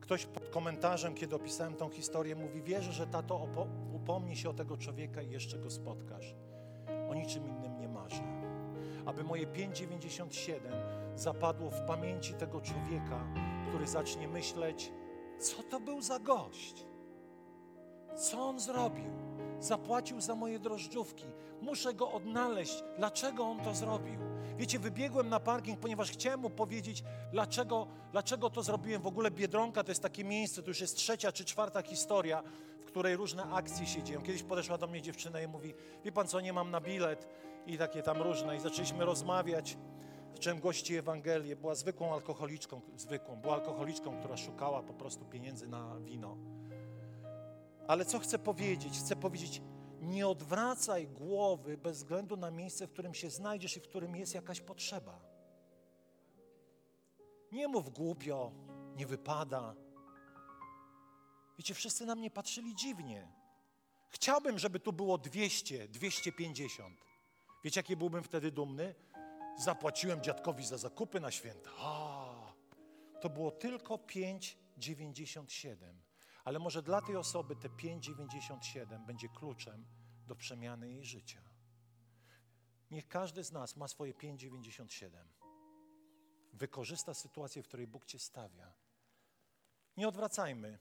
Ktoś 0.00 0.26
pod 0.26 0.48
komentarzem, 0.48 1.14
kiedy 1.14 1.34
opisałem 1.34 1.74
tą 1.74 1.90
historię, 1.90 2.36
mówi: 2.36 2.62
Wierzę, 2.62 2.92
że 2.92 3.06
tato 3.06 3.48
upomni 3.94 4.36
się 4.36 4.50
o 4.50 4.54
tego 4.54 4.76
człowieka 4.76 5.22
i 5.22 5.30
jeszcze 5.30 5.58
go 5.58 5.70
spotkasz. 5.70 6.34
Niczym 7.16 7.48
innym 7.48 7.80
nie 7.80 7.88
marzę. 7.88 8.22
Aby 9.06 9.24
moje 9.24 9.46
5,97 9.46 10.58
zapadło 11.14 11.70
w 11.70 11.80
pamięci 11.80 12.34
tego 12.34 12.60
człowieka, 12.60 13.24
który 13.68 13.86
zacznie 13.86 14.28
myśleć, 14.28 14.92
co 15.38 15.62
to 15.62 15.80
był 15.80 16.02
za 16.02 16.18
gość, 16.18 16.86
co 18.16 18.48
on 18.48 18.60
zrobił 18.60 19.26
zapłacił 19.60 20.20
za 20.20 20.34
moje 20.34 20.58
drożdżówki. 20.58 21.24
Muszę 21.62 21.94
go 21.94 22.12
odnaleźć. 22.12 22.84
Dlaczego 22.96 23.44
on 23.44 23.60
to 23.60 23.74
zrobił? 23.74 24.20
Wiecie, 24.58 24.78
wybiegłem 24.78 25.28
na 25.28 25.40
parking, 25.40 25.80
ponieważ 25.80 26.10
chciałem 26.10 26.40
mu 26.40 26.50
powiedzieć, 26.50 27.04
dlaczego, 27.32 27.86
dlaczego 28.12 28.50
to 28.50 28.62
zrobiłem. 28.62 29.02
W 29.02 29.06
ogóle 29.06 29.30
Biedronka 29.30 29.84
to 29.84 29.90
jest 29.90 30.02
takie 30.02 30.24
miejsce, 30.24 30.62
to 30.62 30.70
już 30.70 30.80
jest 30.80 30.96
trzecia 30.96 31.32
czy 31.32 31.44
czwarta 31.44 31.82
historia, 31.82 32.42
której 32.96 33.16
różne 33.16 33.44
akcje 33.44 33.86
się 33.86 34.02
dzieją. 34.02 34.22
Kiedyś 34.22 34.42
podeszła 34.42 34.78
do 34.78 34.86
mnie 34.86 35.02
dziewczyna 35.02 35.40
i 35.40 35.48
mówi, 35.48 35.74
wie 36.04 36.12
pan 36.12 36.28
co, 36.28 36.40
nie 36.40 36.52
mam 36.52 36.70
na 36.70 36.80
bilet 36.80 37.28
i 37.66 37.78
takie 37.78 38.02
tam 38.02 38.22
różne. 38.22 38.56
I 38.56 38.60
zaczęliśmy 38.60 39.04
rozmawiać. 39.04 39.78
Zacząłem 40.34 40.60
gościć 40.60 40.96
Ewangelię. 40.96 41.56
Była 41.56 41.74
zwykłą 41.74 42.14
alkoholiczką, 42.14 42.80
zwykłą, 42.96 43.36
była 43.36 43.54
alkoholiczką, 43.54 44.18
która 44.18 44.36
szukała 44.36 44.82
po 44.82 44.94
prostu 44.94 45.24
pieniędzy 45.24 45.68
na 45.68 45.96
wino. 46.00 46.36
Ale 47.88 48.04
co 48.04 48.18
chcę 48.18 48.38
powiedzieć? 48.38 48.98
Chcę 48.98 49.16
powiedzieć, 49.16 49.62
nie 50.00 50.28
odwracaj 50.28 51.08
głowy 51.08 51.78
bez 51.78 51.96
względu 51.96 52.36
na 52.36 52.50
miejsce, 52.50 52.86
w 52.86 52.92
którym 52.92 53.14
się 53.14 53.30
znajdziesz 53.30 53.76
i 53.76 53.80
w 53.80 53.88
którym 53.88 54.16
jest 54.16 54.34
jakaś 54.34 54.60
potrzeba. 54.60 55.20
Nie 57.52 57.68
mów 57.68 57.90
głupio, 57.90 58.52
nie 58.96 59.06
wypada. 59.06 59.85
Wiecie, 61.58 61.74
wszyscy 61.74 62.06
na 62.06 62.14
mnie 62.14 62.30
patrzyli 62.30 62.74
dziwnie. 62.74 63.28
Chciałbym, 64.10 64.58
żeby 64.58 64.80
tu 64.80 64.92
było 64.92 65.18
200, 65.18 65.88
250. 65.88 67.00
Wiecie, 67.64 67.78
jaki 67.78 67.96
byłbym 67.96 68.22
wtedy 68.22 68.52
dumny? 68.52 68.94
Zapłaciłem 69.58 70.22
dziadkowi 70.22 70.66
za 70.66 70.78
zakupy 70.78 71.20
na 71.20 71.30
święta. 71.30 71.70
To 73.20 73.30
było 73.30 73.50
tylko 73.50 73.94
5,97. 73.94 75.76
Ale 76.44 76.58
może 76.58 76.82
dla 76.82 77.02
tej 77.02 77.16
osoby 77.16 77.56
te 77.56 77.68
5,97 77.68 79.06
będzie 79.06 79.28
kluczem 79.28 79.86
do 80.26 80.36
przemiany 80.36 80.88
jej 80.88 81.04
życia. 81.04 81.42
Niech 82.90 83.08
każdy 83.08 83.44
z 83.44 83.52
nas 83.52 83.76
ma 83.76 83.88
swoje 83.88 84.14
5,97. 84.14 85.10
Wykorzysta 86.52 87.14
sytuację, 87.14 87.62
w 87.62 87.68
której 87.68 87.86
Bóg 87.86 88.06
cię 88.06 88.18
stawia. 88.18 88.72
Nie 89.96 90.08
odwracajmy 90.08 90.78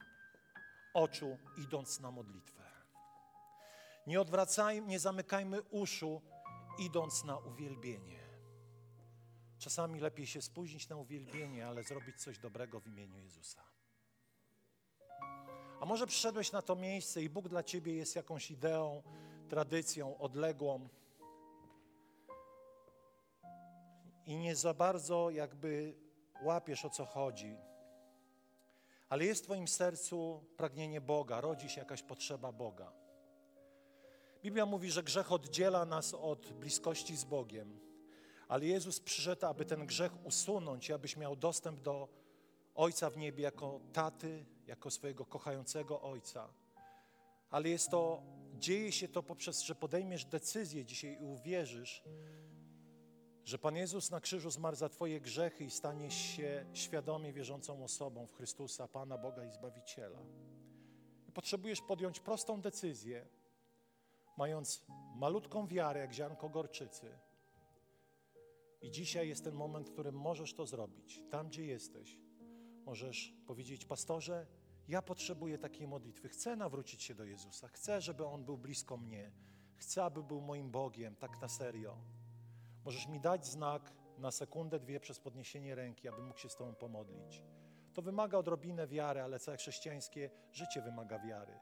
oczu, 0.96 1.38
idąc 1.58 2.00
na 2.00 2.12
modlitwę. 2.12 2.64
Nie 4.08 4.22
odwracajmy, 4.22 4.88
nie 4.88 5.00
zamykajmy 5.00 5.62
uszu, 5.62 6.22
idąc 6.80 7.24
na 7.24 7.38
uwielbienie. 7.38 8.20
Czasami 9.60 10.00
lepiej 10.00 10.28
się 10.28 10.42
spóźnić 10.42 10.90
na 10.90 10.96
uwielbienie, 10.96 11.68
ale 11.68 11.84
zrobić 11.84 12.22
coś 12.22 12.40
dobrego 12.40 12.80
w 12.80 12.88
imieniu 12.88 13.20
Jezusa. 13.20 13.64
A 15.82 15.86
może 15.86 16.08
przyszedłeś 16.08 16.52
na 16.52 16.62
to 16.62 16.76
miejsce 16.76 17.22
i 17.22 17.30
Bóg 17.30 17.50
dla 17.50 17.64
ciebie 17.64 17.96
jest 17.96 18.16
jakąś 18.16 18.52
ideą, 18.52 19.04
tradycją 19.50 20.18
odległą 20.18 20.90
i 24.26 24.38
nie 24.38 24.56
za 24.56 24.74
bardzo 24.74 25.30
jakby 25.30 25.96
łapiesz 26.44 26.86
o 26.86 26.90
co 26.90 27.06
chodzi, 27.06 27.58
ale 29.10 29.26
jest 29.26 29.42
w 29.42 29.44
Twoim 29.44 29.68
sercu 29.68 30.44
pragnienie 30.58 31.02
Boga, 31.02 31.42
rodzi 31.42 31.70
się 31.70 31.82
jakaś 31.82 32.04
potrzeba 32.04 32.52
Boga. 32.52 32.92
Biblia 34.44 34.66
mówi, 34.66 34.92
że 34.92 35.04
grzech 35.04 35.32
oddziela 35.32 35.86
nas 35.86 36.14
od 36.14 36.54
bliskości 36.54 37.18
z 37.18 37.24
Bogiem, 37.24 37.80
ale 38.48 38.66
Jezus 38.66 39.00
przyszedł, 39.00 39.46
aby 39.46 39.66
ten 39.66 39.86
grzech 39.86 40.26
usunąć 40.26 40.90
i 40.90 40.94
abyś 40.94 41.18
miał 41.18 41.36
dostęp 41.36 41.82
do 41.82 42.08
Ojca 42.76 43.10
w 43.10 43.18
niebie 43.18 43.44
jako 43.44 43.80
taty, 43.94 44.46
jako 44.68 44.92
swojego 44.92 45.26
kochającego 45.26 46.02
Ojca. 46.02 46.50
Ale 47.50 47.70
jest 47.70 47.90
to, 47.90 48.24
dzieje 48.54 48.92
się 48.92 49.08
to 49.08 49.24
poprzez, 49.24 49.62
że 49.62 49.76
podejmiesz 49.76 50.26
decyzję 50.26 50.86
dzisiaj 50.86 51.18
i 51.22 51.26
uwierzysz, 51.26 52.04
że 53.46 53.58
Pan 53.60 53.76
Jezus 53.76 54.12
na 54.12 54.20
krzyżu 54.20 54.52
zmarł 54.52 54.76
za 54.76 54.90
Twoje 54.90 55.22
grzechy 55.22 55.64
i 55.64 55.72
staniesz 55.72 56.14
się 56.14 56.66
świadomie 56.74 57.34
wierzącą 57.34 57.84
osobą 57.84 58.28
w 58.28 58.34
Chrystusa, 58.34 58.88
Pana 58.88 59.18
Boga 59.18 59.46
i 59.46 59.52
Zbawiciela. 59.52 60.20
I 61.28 61.32
potrzebujesz 61.32 61.82
podjąć 61.82 62.20
prostą 62.20 62.62
decyzję, 62.62 63.28
mając 64.38 64.86
malutką 65.16 65.68
wiarę, 65.68 66.00
jak 66.00 66.14
ziarnko 66.14 66.50
gorczycy. 66.50 67.20
I 68.82 68.92
dzisiaj 68.92 69.30
jest 69.30 69.44
ten 69.44 69.56
moment, 69.56 69.90
w 69.90 69.92
którym 69.92 70.16
możesz 70.16 70.54
to 70.54 70.66
zrobić. 70.66 71.22
Tam, 71.32 71.48
gdzie 71.48 71.66
jesteś, 71.66 72.18
możesz 72.86 73.34
powiedzieć, 73.48 73.86
pastorze, 73.86 74.48
ja 74.88 75.02
potrzebuję 75.02 75.58
takiej 75.58 75.88
modlitwy. 75.88 76.30
Chcę 76.30 76.56
nawrócić 76.56 77.04
się 77.04 77.16
do 77.16 77.24
Jezusa. 77.24 77.68
Chcę, 77.68 78.02
żeby 78.02 78.26
On 78.26 78.46
był 78.46 78.58
blisko 78.58 78.98
mnie. 78.98 79.32
Chcę, 79.76 80.04
aby 80.04 80.24
był 80.24 80.42
moim 80.42 80.72
Bogiem, 80.72 81.16
tak 81.16 81.42
na 81.42 81.48
serio. 81.48 81.98
Możesz 82.86 83.08
mi 83.08 83.20
dać 83.20 83.46
znak 83.48 83.94
na 84.18 84.32
sekundę, 84.32 84.80
dwie 84.80 85.00
przez 85.00 85.20
podniesienie 85.20 85.76
ręki, 85.76 86.08
aby 86.08 86.22
mógł 86.22 86.40
się 86.40 86.50
z 86.50 86.56
Tobą 86.56 86.76
pomodlić. 86.76 87.44
To 87.94 88.02
wymaga 88.02 88.38
odrobinę 88.38 88.88
wiary, 88.88 89.22
ale 89.22 89.40
całe 89.40 89.58
chrześcijańskie 89.58 90.30
życie 90.52 90.82
wymaga 90.82 91.20
wiary. 91.20 91.60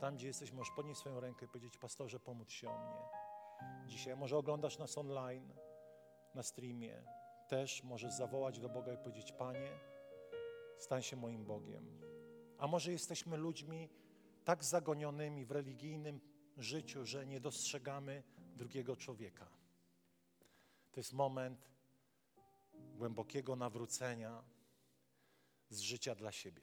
Tam, 0.00 0.14
gdzie 0.14 0.26
jesteś, 0.26 0.52
możesz 0.52 0.74
podnieść 0.76 1.00
swoją 1.00 1.20
rękę 1.20 1.44
i 1.44 1.48
powiedzieć, 1.48 1.78
pastorze, 1.78 2.20
pomódl 2.20 2.50
się 2.50 2.70
o 2.70 2.78
mnie. 2.78 3.02
Dzisiaj 3.86 4.16
może 4.16 4.36
oglądasz 4.36 4.78
nas 4.78 4.98
online, 4.98 5.52
na 6.34 6.42
streamie. 6.42 7.02
Też 7.48 7.84
możesz 7.84 8.12
zawołać 8.12 8.58
do 8.58 8.68
Boga 8.68 8.92
i 8.92 8.98
powiedzieć, 8.98 9.32
Panie, 9.32 9.78
stań 10.78 11.02
się 11.02 11.16
moim 11.16 11.44
Bogiem. 11.44 12.00
A 12.58 12.66
może 12.66 12.92
jesteśmy 12.92 13.36
ludźmi 13.36 13.88
tak 14.44 14.64
zagonionymi 14.64 15.44
w 15.44 15.50
religijnym 15.50 16.20
życiu, 16.56 17.04
że 17.04 17.26
nie 17.26 17.40
dostrzegamy 17.40 18.22
drugiego 18.56 18.96
człowieka. 18.96 19.61
To 20.92 21.00
jest 21.00 21.12
moment 21.12 21.70
głębokiego 22.96 23.56
nawrócenia 23.56 24.42
z 25.68 25.80
życia 25.80 26.14
dla 26.14 26.32
siebie. 26.32 26.62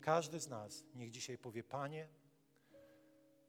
Każdy 0.00 0.40
z 0.40 0.48
nas 0.48 0.84
niech 0.94 1.10
dzisiaj 1.10 1.38
powie: 1.38 1.64
Panie, 1.64 2.08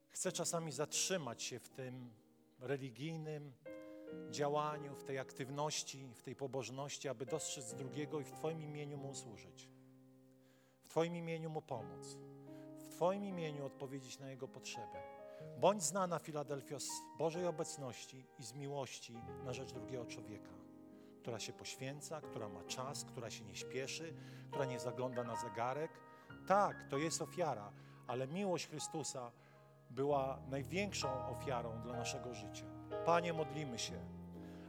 chcę 0.09 0.31
czasami 0.31 0.71
zatrzymać 0.71 1.43
się 1.43 1.59
w 1.59 1.69
tym 1.69 2.13
religijnym 2.59 3.53
działaniu, 4.31 4.95
w 4.95 5.03
tej 5.03 5.19
aktywności, 5.19 6.07
w 6.15 6.21
tej 6.21 6.35
pobożności, 6.35 7.09
aby 7.09 7.25
dostrzec 7.25 7.73
drugiego 7.73 8.19
i 8.19 8.23
w 8.23 8.31
Twoim 8.31 8.61
imieniu 8.61 8.97
mu 8.97 9.15
służyć. 9.15 9.69
W 10.83 10.87
Twoim 10.87 11.15
imieniu 11.15 11.49
mu 11.49 11.61
pomóc. 11.61 12.17
W 12.77 12.87
Twoim 12.89 13.25
imieniu 13.25 13.65
odpowiedzieć 13.65 14.19
na 14.19 14.29
jego 14.29 14.47
potrzeby. 14.47 15.14
Bądź 15.57 15.83
znana, 15.83 16.19
Filadelfio, 16.19 16.79
z 16.79 16.89
Bożej 17.17 17.47
obecności 17.47 18.25
i 18.39 18.43
z 18.43 18.53
miłości 18.53 19.21
na 19.45 19.53
rzecz 19.53 19.73
drugiego 19.73 20.05
człowieka, 20.05 20.51
która 21.21 21.39
się 21.39 21.53
poświęca, 21.53 22.21
która 22.21 22.49
ma 22.49 22.63
czas, 22.63 23.05
która 23.05 23.29
się 23.29 23.43
nie 23.43 23.55
śpieszy, 23.55 24.13
która 24.47 24.65
nie 24.65 24.79
zagląda 24.79 25.23
na 25.23 25.35
zegarek. 25.35 25.91
Tak, 26.47 26.89
to 26.89 26.97
jest 26.97 27.21
ofiara, 27.21 27.71
ale 28.07 28.27
miłość 28.27 28.67
Chrystusa 28.67 29.31
była 29.89 30.39
największą 30.49 31.27
ofiarą 31.27 31.81
dla 31.81 31.93
naszego 31.93 32.33
życia. 32.33 32.65
Panie, 33.05 33.33
modlimy 33.33 33.79
się, 33.79 33.99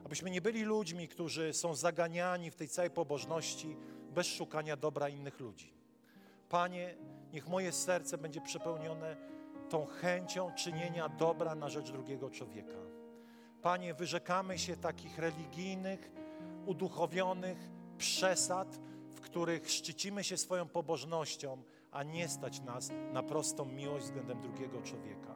abyśmy 0.04 0.30
nie 0.30 0.40
byli 0.40 0.62
ludźmi, 0.62 1.08
którzy 1.08 1.52
są 1.52 1.74
zaganiani 1.74 2.50
w 2.50 2.56
tej 2.56 2.68
całej 2.68 2.90
pobożności 2.90 3.76
bez 4.10 4.26
szukania 4.26 4.76
dobra 4.76 5.08
innych 5.08 5.40
ludzi. 5.40 5.74
Panie, 6.48 6.94
niech 7.32 7.48
moje 7.48 7.72
serce 7.72 8.18
będzie 8.18 8.40
przepełnione 8.40 9.16
tą 9.68 9.86
chęcią 9.86 10.52
czynienia 10.52 11.08
dobra 11.08 11.54
na 11.54 11.68
rzecz 11.68 11.90
drugiego 11.90 12.30
człowieka. 12.30 12.78
Panie, 13.62 13.94
wyrzekamy 13.94 14.58
się 14.58 14.76
takich 14.76 15.18
religijnych, 15.18 16.10
uduchowionych 16.66 17.58
przesad, 17.98 18.80
w 19.10 19.20
których 19.20 19.70
szczycimy 19.70 20.24
się 20.24 20.36
swoją 20.36 20.68
pobożnością, 20.68 21.62
a 21.90 22.02
nie 22.02 22.28
stać 22.28 22.60
nas 22.60 22.90
na 23.12 23.22
prostą 23.22 23.64
miłość 23.64 24.04
względem 24.04 24.40
drugiego 24.40 24.82
człowieka. 24.82 25.34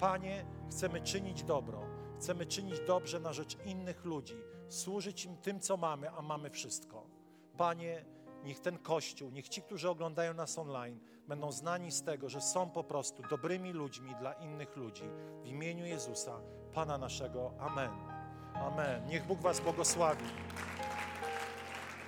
Panie, 0.00 0.44
chcemy 0.70 1.00
czynić 1.00 1.42
dobro, 1.42 1.82
chcemy 2.18 2.46
czynić 2.46 2.80
dobrze 2.86 3.20
na 3.20 3.32
rzecz 3.32 3.56
innych 3.64 4.04
ludzi, 4.04 4.36
służyć 4.68 5.24
im 5.24 5.36
tym, 5.36 5.60
co 5.60 5.76
mamy, 5.76 6.10
a 6.10 6.22
mamy 6.22 6.50
wszystko. 6.50 7.06
Panie, 7.56 8.04
niech 8.44 8.60
ten 8.60 8.78
Kościół, 8.78 9.30
niech 9.30 9.48
ci, 9.48 9.62
którzy 9.62 9.90
oglądają 9.90 10.34
nas 10.34 10.58
online, 10.58 11.00
będą 11.30 11.52
znani 11.52 11.90
z 11.92 12.02
tego, 12.02 12.28
że 12.28 12.40
są 12.40 12.70
po 12.70 12.84
prostu 12.84 13.22
dobrymi 13.30 13.72
ludźmi 13.72 14.14
dla 14.20 14.32
innych 14.32 14.76
ludzi. 14.76 15.04
W 15.42 15.46
imieniu 15.46 15.86
Jezusa, 15.86 16.40
Pana 16.74 16.98
naszego. 16.98 17.52
Amen. 17.58 17.90
Amen. 18.54 19.06
Niech 19.06 19.26
Bóg 19.26 19.40
Was 19.40 19.60
błogosławi. 19.60 20.24